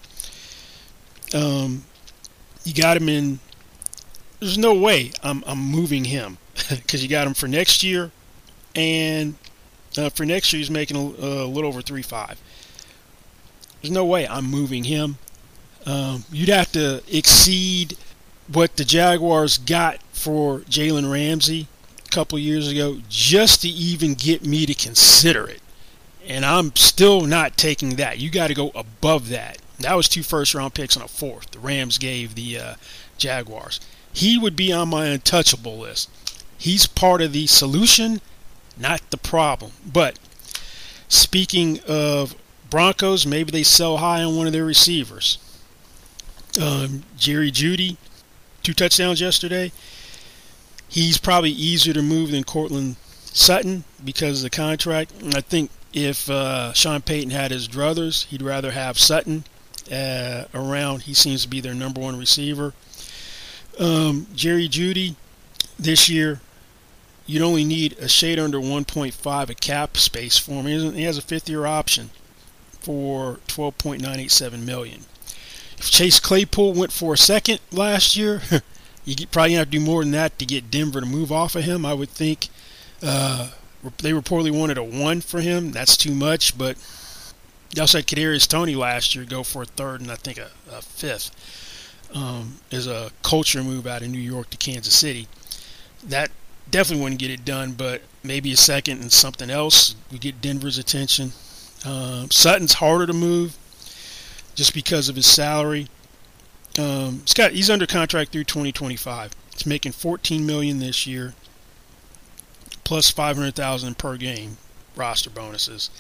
Um, 1.35 1.85
you 2.65 2.75
got 2.75 2.97
him 2.97 3.09
in. 3.09 3.41
There's 4.41 4.59
no 4.59 4.75
way 4.75 5.13
I'm 5.23 5.45
I'm 5.47 5.59
moving 5.61 6.05
him 6.05 6.39
because 6.71 7.03
you 7.03 7.09
got 7.09 7.27
him 7.27 7.35
for 7.35 7.49
next 7.49 7.83
year, 7.83 8.13
and 8.75 9.37
Uh, 9.99 10.11
for 10.11 10.27
next 10.27 10.53
year, 10.53 10.59
he's 10.61 10.71
making 10.71 10.97
a, 10.97 11.01
a 11.01 11.47
little 11.47 11.69
over 11.69 11.83
three 11.83 12.03
five. 12.03 12.41
There's 13.83 13.93
no 13.93 14.05
way 14.05 14.27
I'm 14.27 14.45
moving 14.47 14.85
him. 14.85 15.19
Um, 15.87 16.25
you'd 16.31 16.49
have 16.51 16.73
to 16.73 17.03
exceed 17.09 17.99
what 18.49 18.77
the 18.77 18.85
Jaguars 18.85 19.59
got 19.59 20.03
for 20.13 20.61
Jalen 20.63 21.11
Ramsey 21.11 21.69
a 22.07 22.11
couple 22.11 22.39
years 22.39 22.69
ago 22.69 23.01
just 23.09 23.63
to 23.63 23.69
even 23.69 24.15
get 24.15 24.45
me 24.45 24.67
to 24.67 24.75
consider 24.75 25.47
it. 25.49 25.63
And 26.31 26.47
I'm 26.47 26.77
still 26.77 27.23
not 27.23 27.57
taking 27.57 27.97
that. 27.97 28.21
You 28.21 28.31
got 28.31 28.47
to 28.47 28.55
go 28.55 28.71
above 28.77 29.31
that. 29.31 29.59
That 29.81 29.97
was 29.97 30.09
two 30.09 30.23
first 30.23 30.55
round 30.55 30.75
picks 30.75 30.95
and 30.95 31.05
a 31.05 31.09
fourth. 31.09 31.51
The 31.51 31.59
Rams 31.59 31.99
gave 31.99 32.37
the 32.37 32.57
uh, 32.57 32.75
Jaguars. 33.19 33.81
He 34.13 34.39
would 34.39 34.55
be 34.55 34.73
on 34.73 34.91
my 34.91 35.07
untouchable 35.07 35.77
list. 35.77 36.09
He's 36.57 36.87
part 36.87 37.21
of 37.21 37.33
the 37.33 37.49
solution, 37.49 38.21
not 38.79 39.01
the 39.11 39.17
problem. 39.17 39.73
But 39.85 40.21
speaking 41.09 41.81
of 41.89 42.37
Broncos, 42.71 43.27
maybe 43.27 43.51
they 43.51 43.65
sell 43.65 43.97
high 43.97 44.23
on 44.23 44.37
one 44.37 44.47
of 44.47 44.53
their 44.53 44.65
receivers. 44.65 45.39
Um, 46.63 47.03
Jerry 47.17 47.51
Jeudy, 47.51 47.97
two 48.63 48.75
touchdowns 48.75 49.21
yesterday. 49.21 49.73
He's 50.89 51.19
probably 51.19 51.51
easier 51.51 51.93
to 51.93 52.03
move 52.03 52.31
than 52.31 52.45
Courtland 52.45 52.95
Sutton 53.25 53.83
because 54.05 54.45
of 54.45 54.51
the 54.51 54.57
contract. 54.57 55.11
And 55.21 55.35
I 55.35 55.41
think 55.41 55.73
if 55.93 56.31
uh, 56.31 56.73
Sean 56.73 57.03
Payton 57.03 57.31
had 57.31 57.51
his 57.51 57.69
druthers, 57.69 58.27
he'd 58.27 58.43
rather 58.43 58.71
have 58.71 58.99
Sutton 58.99 59.45
uh, 59.91 60.45
around. 60.55 61.03
He 61.03 61.15
seems 61.15 61.43
to 61.43 61.49
be 61.49 61.61
their 61.61 61.75
number 61.75 62.01
one 62.01 62.19
receiver. 62.19 62.75
Um, 63.79 64.27
Jerry 64.35 64.69
Jeudy, 64.69 65.17
this 65.79 66.09
year, 66.09 66.41
you'd 67.27 67.43
only 67.43 67.65
need 67.65 67.95
a 67.99 68.09
shade 68.09 68.39
under 68.39 68.59
1.5 68.59 69.49
a 69.49 69.55
cap 69.55 69.97
space 69.97 70.37
for 70.37 70.63
him. 70.63 70.93
He 70.95 71.05
has 71.05 71.19
a 71.19 71.23
fifth-year 71.23 71.67
option 71.67 72.11
for 72.81 73.41
12.987 73.49 74.65
million. 74.65 75.01
If 75.79 75.91
Chase 75.91 76.21
Claypool 76.21 76.75
went 76.75 76.93
for 76.93 77.15
a 77.15 77.19
second 77.19 77.61
last 77.73 78.17
year, 78.17 78.43
you 79.05 79.27
probably 79.27 79.55
have 79.55 79.71
to 79.71 79.79
do 79.79 79.81
more 79.81 80.03
than 80.03 80.13
that 80.13 80.39
to 80.39 80.45
get 80.45 80.71
Denver 80.71 81.01
to 81.01 81.07
move 81.07 81.33
off 81.33 81.57
of 81.57 81.65
him. 81.65 81.87
I 81.87 81.95
would 81.95 82.11
think 82.11 82.49
uh, 83.03 83.51
they 83.99 84.13
reportedly 84.13 84.51
wanted 84.51 84.79
a 84.79 84.85
one 84.85 85.21
for 85.21 85.41
him. 85.41 85.73
That's 85.73 85.97
too 85.97 86.15
much, 86.15 86.57
but 86.57 86.77
they 87.75 87.81
also 87.81 87.99
had 87.99 88.07
Kadarius 88.07 88.49
Toney 88.49 88.75
last 88.75 89.15
year 89.15 89.25
go 89.25 89.43
for 89.43 89.63
a 89.63 89.67
third 89.67 90.01
and 90.01 90.11
I 90.11 90.17
think 90.17 90.39
a, 90.39 90.51
a 90.71 90.83
fifth. 90.83 91.31
Um, 92.13 92.57
as 92.73 92.89
a 92.89 93.13
culture 93.23 93.63
move 93.63 93.87
out 93.87 94.03
of 94.03 94.09
New 94.09 94.19
York 94.19 94.51
to 94.51 94.57
Kansas 94.57 94.99
City. 94.99 95.29
That 96.03 96.33
definitely 96.69 97.05
wouldn't 97.05 97.21
get 97.21 97.31
it 97.31 97.45
done, 97.45 97.73
but 97.73 98.03
maybe 98.25 98.53
a 98.53 98.57
second 98.57 99.01
and 99.01 99.13
something 99.13 99.49
else 99.49 99.95
would 100.11 100.21
get 100.21 100.41
Denver's 100.41 100.77
attention. 100.77 101.33
Uh, 101.85 102.27
Sutton's 102.31 102.75
harder 102.75 103.07
to 103.07 103.13
move 103.13 103.57
just 104.55 104.75
because 104.75 105.09
of 105.09 105.17
his 105.17 105.27
salary. 105.27 105.87
Um, 106.79 107.23
Scott, 107.27 107.53
he's 107.53 107.71
under 107.71 107.87
contract 107.87 108.33
through 108.33 108.45
2025. 108.45 109.33
He's 109.53 109.67
making 109.67 109.93
14 109.93 110.45
million 110.45 110.79
this 110.79 111.07
year, 111.07 111.35
plus 112.91 113.09
500,000 113.09 113.99
per 113.99 114.17
game 114.17 114.57
roster 114.97 115.31
bonuses. 115.31 115.91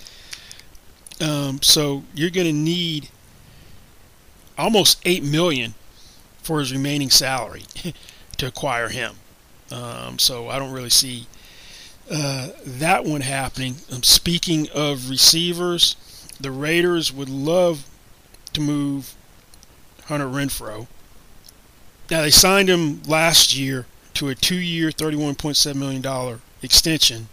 Um, 1.20 1.62
so 1.62 2.02
you're 2.16 2.30
going 2.30 2.48
to 2.48 2.52
need 2.52 3.10
almost 4.58 5.00
eight 5.04 5.22
million 5.22 5.74
for 6.42 6.58
his 6.58 6.72
remaining 6.72 7.08
salary 7.08 7.62
to 8.38 8.46
acquire 8.48 8.88
him. 8.88 9.14
Um, 9.70 10.18
so 10.18 10.48
I 10.48 10.58
don't 10.58 10.72
really 10.72 10.90
see 10.90 11.28
uh, 12.10 12.48
that 12.66 13.04
one 13.04 13.20
happening. 13.20 13.76
Um, 13.92 14.02
speaking 14.02 14.68
of 14.74 15.10
receivers, 15.10 15.94
the 16.40 16.50
Raiders 16.50 17.12
would 17.12 17.28
love 17.28 17.88
to 18.52 18.60
move 18.60 19.14
Hunter 20.06 20.26
Renfrow. 20.26 20.88
Now 22.10 22.22
they 22.22 22.32
signed 22.32 22.68
him 22.68 23.00
last 23.04 23.56
year 23.56 23.86
to 24.14 24.28
a 24.28 24.34
two-year, 24.34 24.90
$31.7 24.90 25.76
million 25.76 26.40
extension. 26.62 27.28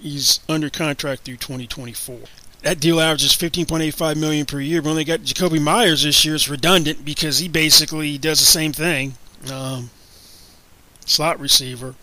He's 0.00 0.40
under 0.48 0.70
contract 0.70 1.22
through 1.22 1.36
2024 1.36 2.20
that 2.66 2.80
deal 2.80 3.00
averages 3.00 3.32
15.85 3.32 4.16
million 4.16 4.44
per 4.44 4.58
year. 4.58 4.82
But 4.82 4.88
when 4.88 4.96
they 4.96 5.04
got 5.04 5.20
Jakobi 5.20 5.62
Meyers 5.62 6.02
this 6.02 6.24
year, 6.24 6.34
it's 6.34 6.48
redundant 6.48 7.04
because 7.04 7.38
he 7.38 7.46
basically 7.48 8.18
does 8.18 8.40
the 8.40 8.44
same 8.44 8.72
thing. 8.72 9.14
Um, 9.52 9.90
slot 11.04 11.38
receiver. 11.38 11.94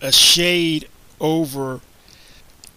a 0.00 0.10
shade 0.10 0.88
over 1.20 1.80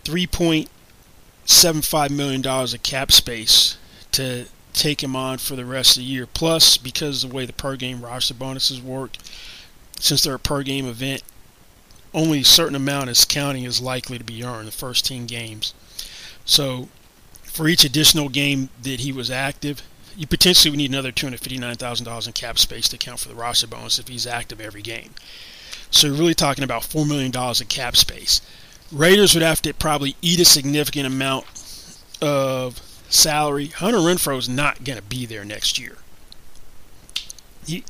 $3.75 0.04 2.10
million 2.12 2.46
of 2.46 2.84
cap 2.84 3.12
space 3.12 3.78
to 4.12 4.46
take 4.74 5.02
him 5.02 5.16
on 5.16 5.40
for 5.40 5.56
the 5.56 5.66
rest 5.66 5.98
of 5.98 6.04
the 6.04 6.08
year. 6.08 6.28
Plus, 6.28 6.78
because 6.78 7.24
of 7.24 7.32
the 7.32 7.36
way 7.36 7.46
the 7.46 7.54
per 7.54 7.76
game 7.76 8.02
roster 8.02 8.36
bonuses 8.36 8.82
work, 8.82 9.18
since 10.00 10.24
they're 10.24 10.36
a 10.36 10.40
per 10.40 10.62
game 10.62 10.86
event, 10.86 11.24
only 12.14 12.42
a 12.42 12.46
certain 12.46 12.76
amount 12.76 13.10
is 13.10 13.26
counting 13.26 13.64
is 13.64 13.82
likely 13.82 14.18
to 14.18 14.24
be 14.24 14.44
earned 14.44 14.68
the 14.68 14.72
first 14.72 15.06
10 15.06 15.26
games. 15.26 15.74
So, 16.48 16.88
for 17.44 17.68
each 17.68 17.84
additional 17.84 18.30
game 18.30 18.70
that 18.82 19.02
he 19.02 19.12
was 19.12 19.30
active, 19.30 19.84
you 20.16 20.26
potentially 20.26 20.72
would 20.72 20.78
need 20.78 20.90
another 20.90 21.12
$259,000 21.12 22.28
in 22.28 22.34
cap 22.34 22.58
space 22.58 22.88
to 22.90 22.96
account 22.96 23.20
for 23.20 23.30
the 23.30 23.36
roster 23.36 23.68
bonus 23.68 24.00
if 24.00 24.08
he's 24.08 24.26
active 24.26 24.60
every 24.60 24.82
game. 24.82 25.12
So 25.92 26.08
you're 26.08 26.16
really 26.16 26.34
talking 26.34 26.64
about 26.64 26.82
$4 26.82 27.08
million 27.08 27.32
in 27.32 27.68
cap 27.68 27.96
space. 27.96 28.42
Raiders 28.92 29.36
would 29.36 29.44
have 29.44 29.62
to 29.62 29.74
probably 29.74 30.16
eat 30.22 30.40
a 30.40 30.46
significant 30.46 31.06
amount 31.06 31.46
of 32.22 32.82
salary. 33.10 33.68
Hunter 33.68 34.00
Renfrow 34.00 34.38
is 34.38 34.50
not 34.50 34.84
going 34.84 34.98
to 34.98 35.04
be 35.04 35.26
there 35.26 35.46
next 35.46 35.78
year. 35.78 35.98
He, 37.66 37.84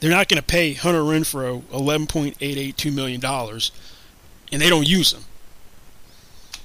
they're 0.00 0.10
not 0.10 0.28
going 0.28 0.40
to 0.40 0.46
pay 0.46 0.74
Hunter 0.74 1.02
Renfrow 1.02 1.62
$11.882 1.62 2.92
million 2.92 3.24
and 4.52 4.60
they 4.60 4.68
don't 4.68 4.88
use 4.88 5.12
him. 5.12 5.24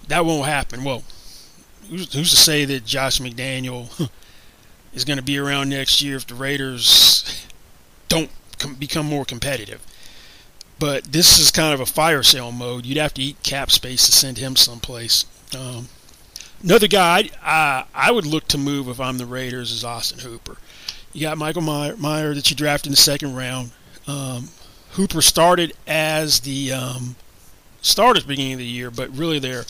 That 0.08 0.26
won't 0.26 0.46
happen. 0.46 0.84
Well, 0.84 1.04
who's, 1.90 2.14
who's 2.14 2.30
to 2.30 2.36
say 2.36 2.66
that 2.66 2.86
Josh 2.86 3.20
McDaniel 3.20 4.10
is 4.94 5.06
going 5.06 5.18
to 5.18 5.24
be 5.24 5.38
around 5.38 5.70
next 5.70 6.02
year 6.02 6.16
if 6.16 6.28
the 6.28 6.36
Raiders 6.36 7.48
don't 8.08 8.30
com- 8.60 8.76
become 8.76 9.06
more 9.06 9.26
competitive. 9.26 9.86
But 10.78 11.06
this 11.06 11.38
is 11.40 11.52
kind 11.52 11.74
of 11.74 11.80
a 11.80 11.86
fire 11.86 12.24
sale 12.24 12.52
mode. 12.52 12.86
You'd 12.86 12.98
have 12.98 13.14
to 13.16 13.22
eat 13.22 13.42
cap 13.44 13.72
space 13.72 14.06
to 14.06 14.12
send 14.12 14.38
him 14.38 14.56
someplace. 14.56 15.26
Um, 15.58 15.88
another 16.62 16.88
guy 16.88 17.30
I, 17.42 17.86
I 17.94 18.12
would 18.12 18.26
look 18.26 18.48
to 18.50 18.58
move 18.58 18.90
if 18.90 19.00
I'm 19.00 19.18
the 19.18 19.26
Raiders 19.26 19.72
is 19.72 19.84
Austin 19.84 20.20
Hooper. 20.20 20.58
You 21.14 21.22
got 21.22 21.38
Michael 21.38 21.62
Mayer, 21.62 21.96
Meyer 21.96 22.34
that 22.34 22.50
you 22.50 22.58
drafted 22.58 22.88
in 22.88 22.92
the 22.92 22.98
second 22.98 23.36
round. 23.36 23.72
Um, 24.06 24.50
Hooper 24.92 25.22
started 25.22 25.74
as 25.88 26.42
the 26.42 26.74
um, 26.74 27.16
start 27.82 28.18
at 28.18 28.24
the 28.24 28.28
beginning 28.28 28.54
of 28.54 28.60
the 28.60 28.66
year, 28.66 28.92
but 28.92 29.16
really 29.16 29.40
their 29.40 29.64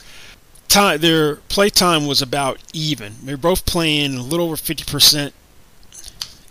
time 0.76 1.00
their 1.00 1.38
play 1.38 1.70
time 1.70 2.06
was 2.06 2.22
about 2.22 2.60
even. 2.74 3.16
They 3.24 3.34
were 3.34 3.38
both 3.38 3.66
playing 3.66 4.16
a 4.16 4.22
little 4.22 4.48
over 4.48 4.58
fifty 4.58 4.84
percent. 4.84 5.34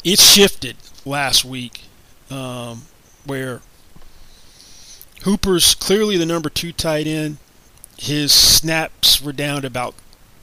It 0.03 0.19
shifted 0.19 0.77
last 1.05 1.45
week, 1.45 1.83
um, 2.31 2.83
where 3.25 3.61
Hooper's 5.23 5.75
clearly 5.75 6.17
the 6.17 6.27
number 6.27 6.49
two 6.49 6.73
tight 6.73 7.07
end. 7.07 7.39
His 7.97 8.33
snaps 8.33 9.23
were 9.23 9.33
down 9.33 9.61
to 9.63 9.69
about 9.69 9.95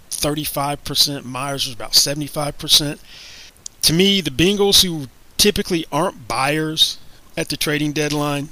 35%. 0.09 1.25
Myers 1.25 1.65
was 1.65 1.75
about 1.75 1.91
75%. 1.91 2.97
To 3.81 3.93
me, 3.93 4.21
the 4.21 4.31
Bengals, 4.31 4.83
who 4.85 5.07
typically 5.37 5.85
aren't 5.91 6.29
buyers 6.29 6.97
at 7.35 7.49
the 7.49 7.57
trading 7.57 7.91
deadline, 7.91 8.49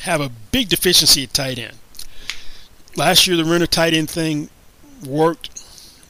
have 0.00 0.20
a 0.20 0.32
big 0.50 0.68
deficiency 0.68 1.22
at 1.22 1.32
tight 1.32 1.58
end 1.60 1.76
last 2.96 3.26
year 3.26 3.36
the 3.36 3.44
Renner 3.44 3.66
tight 3.66 3.94
end 3.94 4.10
thing 4.10 4.48
worked 5.06 5.50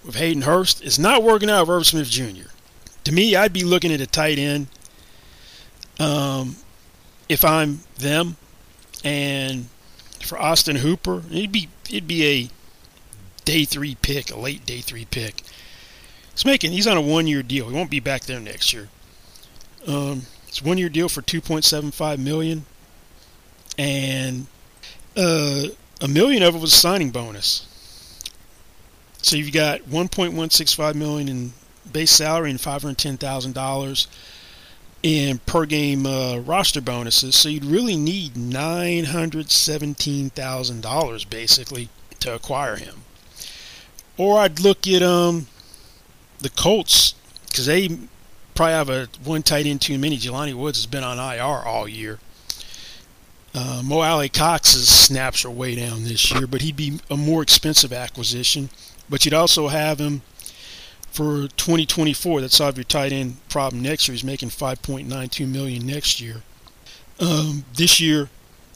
with 0.05 0.17
Hayden 0.17 0.43
Hurst. 0.43 0.83
It's 0.83 0.99
not 0.99 1.23
working 1.23 1.51
out 1.51 1.63
with 1.63 1.77
Irv 1.77 1.87
Smith 1.87 2.09
Jr. 2.11 2.51
To 3.05 3.13
me, 3.13 3.35
I'd 3.37 3.53
be 3.53 3.65
looking 3.65 3.93
at 3.93 4.01
a 4.01 4.07
tight 4.07 4.39
end 4.39 4.69
um, 5.99 6.57
if 7.29 7.45
I'm 7.45 7.81
them. 7.99 8.37
And 9.05 9.67
for 10.21 10.39
Austin 10.39 10.77
Hooper, 10.77 11.23
it'd 11.31 11.53
be 11.53 11.69
it'd 11.89 12.07
be 12.07 12.25
a 12.25 12.49
day 13.45 13.65
three 13.65 13.97
pick, 13.97 14.31
a 14.31 14.39
late 14.39 14.65
day 14.65 14.79
three 14.79 15.05
pick. 15.05 15.43
He's 16.33 16.45
making. 16.45 16.73
He's 16.73 16.87
on 16.87 16.97
a 16.97 17.01
one-year 17.01 17.43
deal. 17.43 17.69
He 17.69 17.75
won't 17.75 17.91
be 17.91 18.01
back 18.01 18.23
there 18.23 18.41
next 18.41 18.73
year. 18.73 18.89
Um, 19.87 20.23
it's 20.49 20.63
one-year 20.63 20.89
deal 20.89 21.09
for 21.09 21.21
2.75 21.21 22.19
million, 22.19 22.65
and 23.77 24.47
uh, 25.17 25.65
a 26.03 26.09
million 26.09 26.43
of 26.43 26.55
it 26.55 26.61
was 26.61 26.75
signing 26.75 27.11
bonus. 27.11 27.67
So 29.23 29.37
you've 29.37 29.53
got 29.53 29.81
1.165 29.83 30.95
million 30.97 31.29
in 31.29 31.53
base 31.91 32.11
salary 32.11 32.51
and 32.51 32.61
510,000 32.61 33.55
dollars 33.55 34.09
in 35.03 35.39
per 35.39 35.65
game 35.65 36.05
uh, 36.07 36.39
roster 36.39 36.81
bonuses. 36.81 37.37
So 37.37 37.49
you'd 37.49 37.65
really 37.65 37.97
need 37.97 38.35
$917,000 38.35 41.31
basically 41.31 41.89
to 42.21 42.35
acquire 42.35 42.77
him. 42.77 43.03
Or 44.17 44.39
I'd 44.41 44.61
look 44.61 44.87
at 44.87 45.03
um 45.03 45.49
the 46.41 46.51
Colts 46.51 47.15
because 47.49 47.67
they 47.67 47.89
probably 48.55 48.75
have 48.75 48.91
a 48.91 49.09
one 49.25 49.43
tight 49.43 49.67
end 49.67 49.81
too 49.81 49.99
many. 49.99 50.17
Jelani 50.19 50.55
Woods 50.55 50.79
has 50.79 50.87
been 50.87 51.03
on 51.05 51.19
IR 51.19 51.65
all 51.65 51.89
year. 51.89 52.21
Uh, 53.55 53.83
Mo 53.85 54.01
Alie-Cox's 54.01 54.89
snaps 54.89 55.45
are 55.45 55.51
way 55.51 55.75
down 55.75 56.05
this 56.05 56.33
year, 56.33 56.47
but 56.47 56.63
he'd 56.63 56.77
be 56.77 57.01
a 57.11 57.17
more 57.17 57.43
expensive 57.43 57.93
acquisition. 57.93 58.71
But 59.11 59.25
you'd 59.25 59.35
also 59.35 59.69
have 59.69 59.99
him 59.99 60.23
for 61.11 61.49
2024. 61.49 62.41
That's 62.41 62.57
solve 62.57 62.79
your 62.79 62.85
tight 62.85 63.13
end 63.13 63.37
problem 63.49 63.83
next 63.83 64.09
year. 64.09 64.15
He's 64.15 64.25
making 64.25 64.49
5.92 64.49 65.47
million 65.47 65.87
next 65.87 66.21
year. 66.21 66.43
Um, 67.21 67.65
this 67.75 68.01
year, 68.01 68.31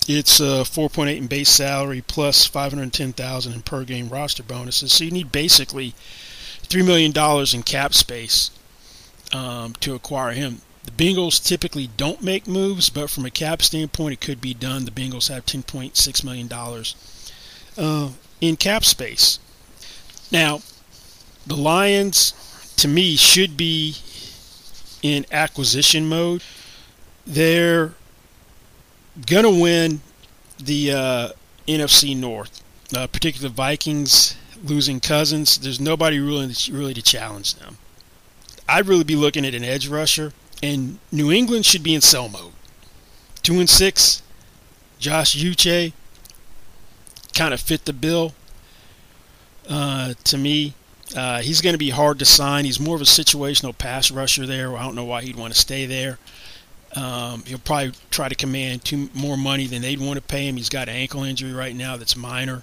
it's 0.07 0.41
uh, 0.41 0.62
4.8 0.62 1.17
in 1.17 1.27
base 1.27 1.49
salary 1.49 2.03
plus 2.07 2.47
510,000 2.47 3.53
in 3.53 3.62
per 3.62 3.85
game 3.85 4.09
roster 4.09 4.43
bonuses. 4.43 4.93
So 4.93 5.05
you 5.05 5.11
need 5.11 5.33
basically 5.33 5.95
three 6.62 6.83
million 6.83 7.12
dollars 7.12 7.55
in 7.55 7.62
cap 7.62 7.95
space 7.95 8.51
um, 9.33 9.73
to 9.81 9.95
acquire 9.95 10.33
him. 10.33 10.61
The 10.87 10.92
Bengals 10.92 11.44
typically 11.44 11.88
don't 11.96 12.22
make 12.22 12.46
moves, 12.46 12.88
but 12.88 13.11
from 13.11 13.27
a 13.27 13.31
cap 13.31 13.61
standpoint, 13.61 14.14
it 14.14 14.20
could 14.20 14.40
be 14.40 14.55
done. 14.55 14.85
The 14.85 14.90
Bengals 14.90 15.29
have 15.29 15.44
10.6 15.44 16.25
million 16.25 16.46
dollars 16.46 16.94
uh, 17.77 18.11
in 18.40 18.57
cap 18.57 18.85
space. 18.85 19.38
Now, 20.31 20.61
the 21.46 21.57
Lions, 21.57 22.33
to 22.77 22.88
me, 22.88 23.16
should 23.16 23.57
be 23.57 23.96
in 25.03 25.27
acquisition 25.31 26.09
mode. 26.09 26.42
They're 27.27 27.94
gonna 29.27 29.51
win 29.51 30.01
the 30.59 30.92
uh, 30.92 31.29
NFC 31.66 32.16
North, 32.16 32.62
uh, 32.94 33.07
particularly 33.09 33.49
the 33.49 33.55
Vikings 33.55 34.37
losing 34.62 35.01
Cousins. 35.01 35.59
There's 35.59 35.81
nobody 35.81 36.18
really 36.18 36.53
really 36.70 36.94
to 36.94 37.03
challenge 37.03 37.55
them. 37.57 37.79
I'd 38.68 38.87
really 38.87 39.05
be 39.05 39.16
looking 39.16 39.44
at 39.44 39.55
an 39.55 39.64
edge 39.64 39.87
rusher, 39.87 40.33
and 40.62 40.99
New 41.12 41.31
England 41.31 41.66
should 41.66 41.83
be 41.83 41.95
in 41.95 42.01
sell 42.01 42.29
mode. 42.29 42.53
Two 43.42 43.59
and 43.61 43.69
six, 43.69 44.23
Josh 44.99 45.37
Uche 45.37 45.92
kind 47.35 47.53
of 47.55 47.61
fit 47.61 47.85
the 47.85 47.92
bill. 47.92 48.35
Uh, 49.69 50.14
to 50.25 50.38
me, 50.38 50.75
uh, 51.16 51.40
he's 51.40 51.61
going 51.61 51.75
to 51.75 51.79
be 51.79 51.90
hard 51.90 52.19
to 52.19 52.25
sign. 52.25 52.64
He's 52.64 52.81
more 52.81 52.97
of 52.97 53.03
a 53.03 53.05
situational 53.05 53.77
pass 53.77 54.11
rusher 54.11 54.47
there. 54.47 54.77
I 54.77 54.83
don't 54.83 54.95
know 54.95 55.05
why 55.05 55.23
he'd 55.23 55.37
want 55.37 55.53
to 55.53 55.59
stay 55.59 55.87
there. 55.87 56.19
Um, 56.95 57.45
he'll 57.45 57.59
probably 57.59 57.92
try 58.11 58.29
to 58.29 58.35
command 58.35 58.85
too, 58.85 59.11
more 59.12 59.37
money 59.37 59.66
than 59.66 59.83
they'd 59.83 60.01
want 60.01 60.16
to 60.16 60.23
pay 60.23 60.49
him. 60.49 60.57
He's 60.57 60.71
got 60.71 60.88
an 60.88 60.97
ankle 60.97 61.25
injury 61.25 61.53
right 61.53 61.77
now 61.77 61.97
that's 61.97 62.16
minor. 62.16 62.62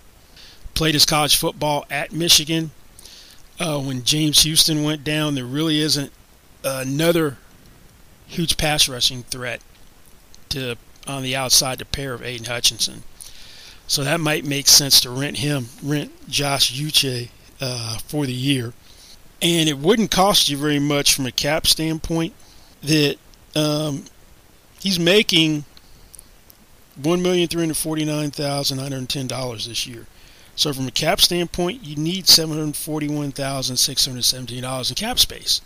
Played 0.73 0.95
his 0.95 1.06
college 1.06 1.38
football 1.38 1.86
at 1.91 2.12
Michigan. 2.12 2.71
Uh, 3.60 3.79
when 3.79 4.03
James 4.03 4.41
Houston 4.41 4.84
went 4.84 5.03
down, 5.03 5.36
there 5.36 5.45
really 5.45 5.79
isn't 5.79 6.12
another 6.63 7.38
huge 8.34 8.58
pass 8.58 8.89
rushing 8.89 9.24
threat 9.24 9.62
to 10.50 10.76
on 11.06 11.24
the 11.24 11.36
outside 11.36 11.80
to 11.80 11.86
pair 11.86 12.13
of 12.13 12.24
Aidan 12.24 12.46
Hutchinson. 12.46 13.04
So 13.88 14.04
that 14.04 14.22
might 14.22 14.46
make 14.46 14.67
sense 14.67 15.02
to 15.02 15.10
rent 15.10 15.38
him, 15.38 15.69
rent 15.84 16.12
Josh 16.30 16.72
Uche 16.74 17.30
uh, 17.60 17.98
for 18.00 18.26
the 18.26 18.34
year. 18.34 18.74
And 19.41 19.67
it 19.67 19.78
wouldn't 19.78 20.12
cost 20.12 20.48
you 20.48 20.56
very 20.56 20.80
much 20.80 21.13
from 21.13 21.26
a 21.26 21.32
cap 21.32 21.67
standpoint 21.67 22.34
that 22.82 23.17
um, 23.56 24.06
he's 24.80 24.98
making 24.98 25.65
$1,349,910 27.02 29.67
this 29.67 29.86
year. 29.86 30.08
So 30.56 30.72
from 30.72 30.88
a 30.88 30.91
cap 30.91 31.19
standpoint, 31.19 31.84
you 31.84 31.98
need 31.98 32.24
$741,617 32.26 34.89
in 34.89 34.96
cap 34.96 35.19
space 35.19 35.60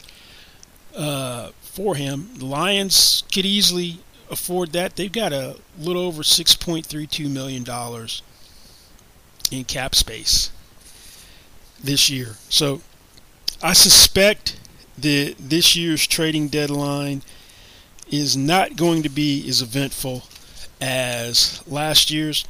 uh, 0.97 1.51
for 1.77 1.93
him. 1.93 2.27
The 2.33 2.45
Lions 2.45 3.23
could 3.31 3.45
easily 3.45 3.99
afford 4.31 4.71
that. 4.71 4.95
They've 4.95 5.11
got 5.11 5.31
a 5.31 5.57
little 5.77 6.01
over 6.01 6.23
$6.32 6.23 7.31
million 7.31 7.63
in 9.51 9.63
cap 9.63 9.93
space 9.93 10.51
this 11.79 12.09
year. 12.09 12.33
So 12.49 12.81
I 13.61 13.73
suspect 13.73 14.59
that 14.97 15.35
this 15.37 15.75
year's 15.75 16.07
trading 16.07 16.47
deadline 16.47 17.21
is 18.09 18.35
not 18.35 18.75
going 18.75 19.03
to 19.03 19.09
be 19.09 19.47
as 19.47 19.61
eventful 19.61 20.23
as 20.81 21.61
last 21.67 22.09
year's 22.09 22.43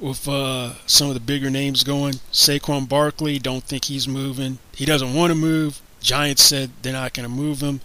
with 0.00 0.26
uh, 0.26 0.72
some 0.86 1.06
of 1.06 1.14
the 1.14 1.20
bigger 1.20 1.48
names 1.48 1.84
going. 1.84 2.14
Saquon 2.32 2.88
Barkley, 2.88 3.38
don't 3.38 3.62
think 3.62 3.84
he's 3.84 4.08
moving. 4.08 4.58
He 4.74 4.84
doesn't 4.84 5.14
want 5.14 5.30
to 5.30 5.36
move. 5.36 5.80
Giants 6.00 6.42
said 6.42 6.70
they're 6.82 6.92
not 6.92 7.14
going 7.14 7.28
to 7.28 7.32
move 7.32 7.60
him. 7.60 7.80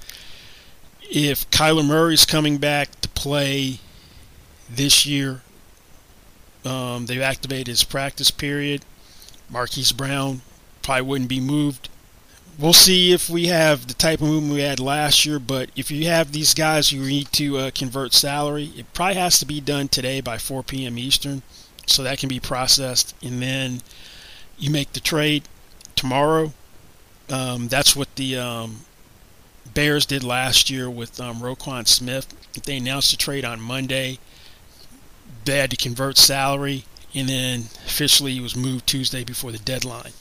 If 1.09 1.49
Kyler 1.51 1.85
Murray's 1.85 2.25
coming 2.25 2.57
back 2.57 2.99
to 3.01 3.09
play 3.09 3.79
this 4.69 5.05
year, 5.05 5.41
um, 6.65 7.05
they've 7.05 7.21
activated 7.21 7.67
his 7.67 7.83
practice 7.83 8.31
period. 8.31 8.83
Marquise 9.49 9.91
Brown 9.91 10.41
probably 10.81 11.03
wouldn't 11.03 11.29
be 11.29 11.39
moved. 11.39 11.89
We'll 12.59 12.73
see 12.73 13.13
if 13.13 13.29
we 13.29 13.47
have 13.47 13.87
the 13.87 13.93
type 13.93 14.19
of 14.19 14.27
movement 14.27 14.55
we 14.55 14.61
had 14.61 14.79
last 14.79 15.25
year, 15.25 15.37
but 15.37 15.69
if 15.75 15.91
you 15.91 16.07
have 16.07 16.31
these 16.31 16.53
guys 16.55 16.91
you 16.91 17.01
need 17.01 17.31
to 17.33 17.57
uh, 17.57 17.71
convert 17.73 18.13
salary, 18.13 18.71
it 18.75 18.91
probably 18.93 19.15
has 19.15 19.37
to 19.39 19.45
be 19.45 19.61
done 19.61 19.87
today 19.87 20.21
by 20.21 20.37
4 20.39 20.63
p.m. 20.63 20.97
Eastern 20.97 21.43
so 21.85 22.03
that 22.03 22.17
can 22.17 22.29
be 22.29 22.39
processed, 22.39 23.15
and 23.23 23.41
then 23.41 23.81
you 24.57 24.71
make 24.71 24.93
the 24.93 24.99
trade 24.99 25.43
tomorrow. 25.95 26.51
Um, 27.29 27.67
that's 27.67 27.95
what 27.95 28.13
the 28.15 28.37
um, 28.37 28.85
Bears 29.73 30.05
did 30.05 30.23
last 30.23 30.69
year 30.69 30.89
with 30.89 31.19
um, 31.19 31.39
Roquan 31.39 31.87
Smith. 31.87 32.27
They 32.63 32.77
announced 32.77 33.11
the 33.11 33.17
trade 33.17 33.45
on 33.45 33.61
Monday. 33.61 34.19
They 35.45 35.57
had 35.59 35.71
to 35.71 35.77
convert 35.77 36.17
salary, 36.17 36.85
and 37.13 37.29
then 37.29 37.59
officially 37.85 38.33
he 38.33 38.39
was 38.39 38.55
moved 38.55 38.87
Tuesday 38.87 39.23
before 39.23 39.51
the 39.51 39.59
deadline. 39.59 40.11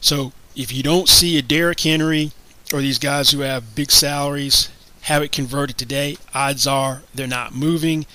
So 0.00 0.32
if 0.54 0.72
you 0.72 0.82
don't 0.82 1.08
see 1.08 1.36
a 1.38 1.42
Derrick 1.42 1.80
Henry 1.80 2.32
or 2.72 2.80
these 2.80 2.98
guys 2.98 3.30
who 3.30 3.40
have 3.40 3.74
big 3.74 3.90
salaries 3.90 4.70
have 5.02 5.22
it 5.22 5.32
converted 5.32 5.78
today, 5.78 6.16
odds 6.34 6.66
are 6.66 7.02
they're 7.14 7.26
not 7.26 7.54
moving 7.54 8.06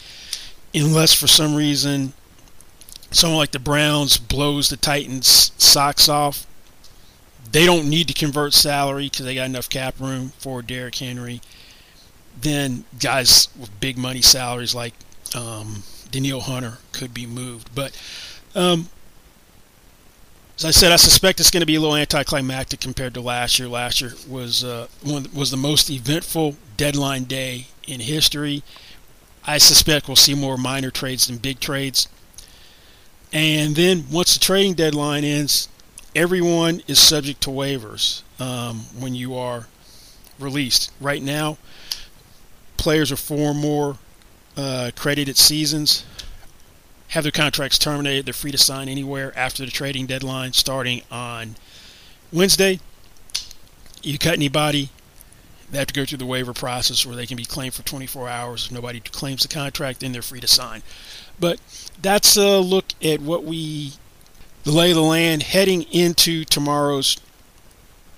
unless 0.74 1.14
for 1.14 1.28
some 1.28 1.56
reason 1.56 2.14
someone 3.12 3.38
like 3.38 3.52
the 3.52 3.60
Browns 3.60 4.18
blows 4.18 4.70
the 4.70 4.78
Titans' 4.78 5.52
socks 5.58 6.08
off, 6.08 6.46
they 7.52 7.66
don't 7.66 7.90
need 7.90 8.08
to 8.08 8.14
convert 8.14 8.54
salary 8.54 9.10
because 9.10 9.26
they 9.26 9.36
got 9.36 9.46
enough 9.46 9.70
cap 9.70 10.00
room 10.00 10.30
for 10.38 10.62
Derrick 10.62 10.96
Henry. 10.96 11.42
Then 12.40 12.86
guys 13.00 13.50
with 13.60 13.78
big 13.80 13.98
money 13.98 14.22
salaries 14.22 14.74
like 14.74 14.94
um, 15.36 15.84
Danielle 16.12 16.42
Hunter 16.42 16.78
could 16.92 17.14
be 17.14 17.26
moved. 17.26 17.74
But 17.76 18.00
um, 18.56 18.90
as 20.58 20.66
I 20.66 20.72
said, 20.72 20.92
I 20.92 20.98
suspect 20.98 21.40
it's 21.40 21.52
going 21.52 21.62
to 21.62 21.68
be 21.68 21.76
a 21.76 21.80
little 21.82 21.96
anticlimactic 21.96 22.80
compared 22.80 23.14
to 23.16 23.22
last 23.22 23.58
year. 23.58 23.68
Last 23.68 24.02
year 24.02 24.14
was 24.28 24.64
uh, 24.64 24.88
one 25.02 25.28
was 25.34 25.52
the 25.52 25.58
most 25.58 25.90
eventful 25.90 26.56
deadline 26.78 27.24
day 27.24 27.68
in 27.88 28.00
history. 28.00 28.64
I 29.44 29.58
suspect 29.58 30.08
we'll 30.08 30.16
see 30.18 30.36
more 30.36 30.58
minor 30.58 30.92
trades 30.92 31.28
than 31.28 31.38
big 31.38 31.60
trades. 31.60 32.08
And 33.34 33.76
then 33.76 34.06
once 34.12 34.34
the 34.34 34.40
trading 34.40 34.74
deadline 34.76 35.24
ends, 35.24 35.68
everyone 36.16 36.82
is 36.88 37.00
subject 37.00 37.42
to 37.42 37.50
waivers 37.50 38.22
um, 38.40 38.86
when 39.00 39.16
you 39.16 39.36
are 39.36 39.68
released. 40.40 40.92
Right 41.00 41.22
now, 41.22 41.58
players 42.78 43.12
are 43.12 43.18
four 43.18 43.54
more 43.54 43.98
uh, 44.58 44.92
credited 44.96 45.38
seasons 45.38 46.06
have 47.12 47.24
their 47.24 47.32
contracts 47.32 47.78
terminated. 47.78 48.26
They're 48.26 48.34
free 48.34 48.52
to 48.52 48.58
sign 48.58 48.88
anywhere 48.88 49.38
after 49.38 49.66
the 49.66 49.72
trading 49.72 50.06
deadline 50.06 50.54
starting 50.54 51.02
on 51.12 51.56
Wednesday. 52.32 52.80
You 54.02 54.18
cut 54.18 54.34
anybody, 54.34 54.90
they 55.70 55.78
have 55.78 55.88
to 55.88 55.94
go 55.94 56.06
through 56.06 56.20
the 56.20 56.26
waiver 56.26 56.54
process 56.54 57.06
where 57.06 57.18
they 57.18 57.26
can 57.26 57.36
be 57.36 57.44
claimed 57.44 57.74
for 57.74 57.84
24 57.84 58.30
hours. 58.30 58.66
If 58.68 58.72
nobody 58.72 59.02
claims 59.02 59.42
the 59.42 59.50
contract, 59.50 60.00
then 60.00 60.14
they're 60.14 60.22
free 60.22 60.40
to 60.40 60.48
sign. 60.48 60.84
But 61.38 61.60
that's 62.02 62.38
a 62.38 62.60
look 62.60 62.86
at 63.04 63.20
what 63.20 63.44
we, 63.44 63.94
the 64.64 64.72
lay 64.72 64.92
of 64.92 64.96
the 64.96 65.02
land 65.02 65.44
heading 65.44 65.84
into 65.84 66.46
tomorrow's 66.46 67.18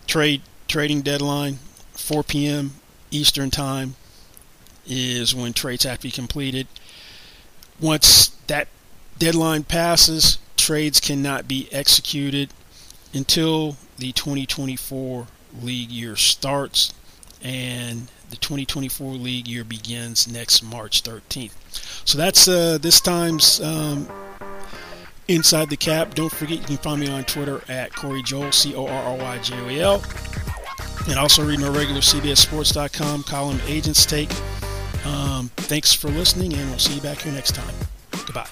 trade 0.07 0.41
trading 0.67 1.01
deadline, 1.01 1.59
4 1.93 2.23
p.m. 2.23 2.71
Eastern 3.11 3.51
Time, 3.51 3.95
is 4.85 5.33
when 5.33 5.53
trades 5.53 5.83
have 5.83 5.99
to 5.99 6.03
be 6.03 6.11
completed. 6.11 6.67
Once 7.79 8.29
that 8.47 8.67
deadline 9.17 9.63
passes, 9.63 10.37
trades 10.57 10.99
cannot 10.99 11.47
be 11.47 11.67
executed 11.71 12.49
until 13.13 13.77
the 13.97 14.11
2024 14.11 15.27
league 15.61 15.91
year 15.91 16.15
starts 16.15 16.93
and 17.43 18.09
the 18.29 18.35
2024 18.37 19.13
league 19.13 19.47
year 19.47 19.63
begins 19.63 20.27
next 20.27 20.63
March 20.63 21.03
13th. 21.03 21.53
So 22.07 22.17
that's 22.17 22.47
uh, 22.47 22.77
this 22.81 22.99
time's 22.99 23.61
um, 23.61 24.07
Inside 25.27 25.69
the 25.69 25.77
Cap. 25.77 26.15
Don't 26.15 26.31
forget 26.31 26.59
you 26.59 26.65
can 26.65 26.77
find 26.77 26.99
me 26.99 27.09
on 27.09 27.23
Twitter 27.23 27.61
at 27.69 27.91
Corry 27.91 28.23
Joel, 28.23 28.51
C 28.51 28.75
O 28.75 28.87
R 28.87 29.03
R 29.03 29.17
Y 29.17 29.37
J 29.39 29.59
O 29.59 29.69
E 29.69 29.79
L. 29.79 30.03
And 31.07 31.19
also 31.19 31.45
read 31.45 31.59
my 31.59 31.67
regular 31.67 32.01
CBSSports.com 32.01 33.23
column 33.23 33.59
Agents 33.67 34.05
Take. 34.05 34.31
Um, 35.05 35.49
thanks 35.57 35.93
for 35.93 36.09
listening, 36.09 36.53
and 36.53 36.69
we'll 36.69 36.79
see 36.79 36.95
you 36.95 37.01
back 37.01 37.19
here 37.19 37.33
next 37.33 37.55
time. 37.55 37.75
Goodbye. 38.25 38.47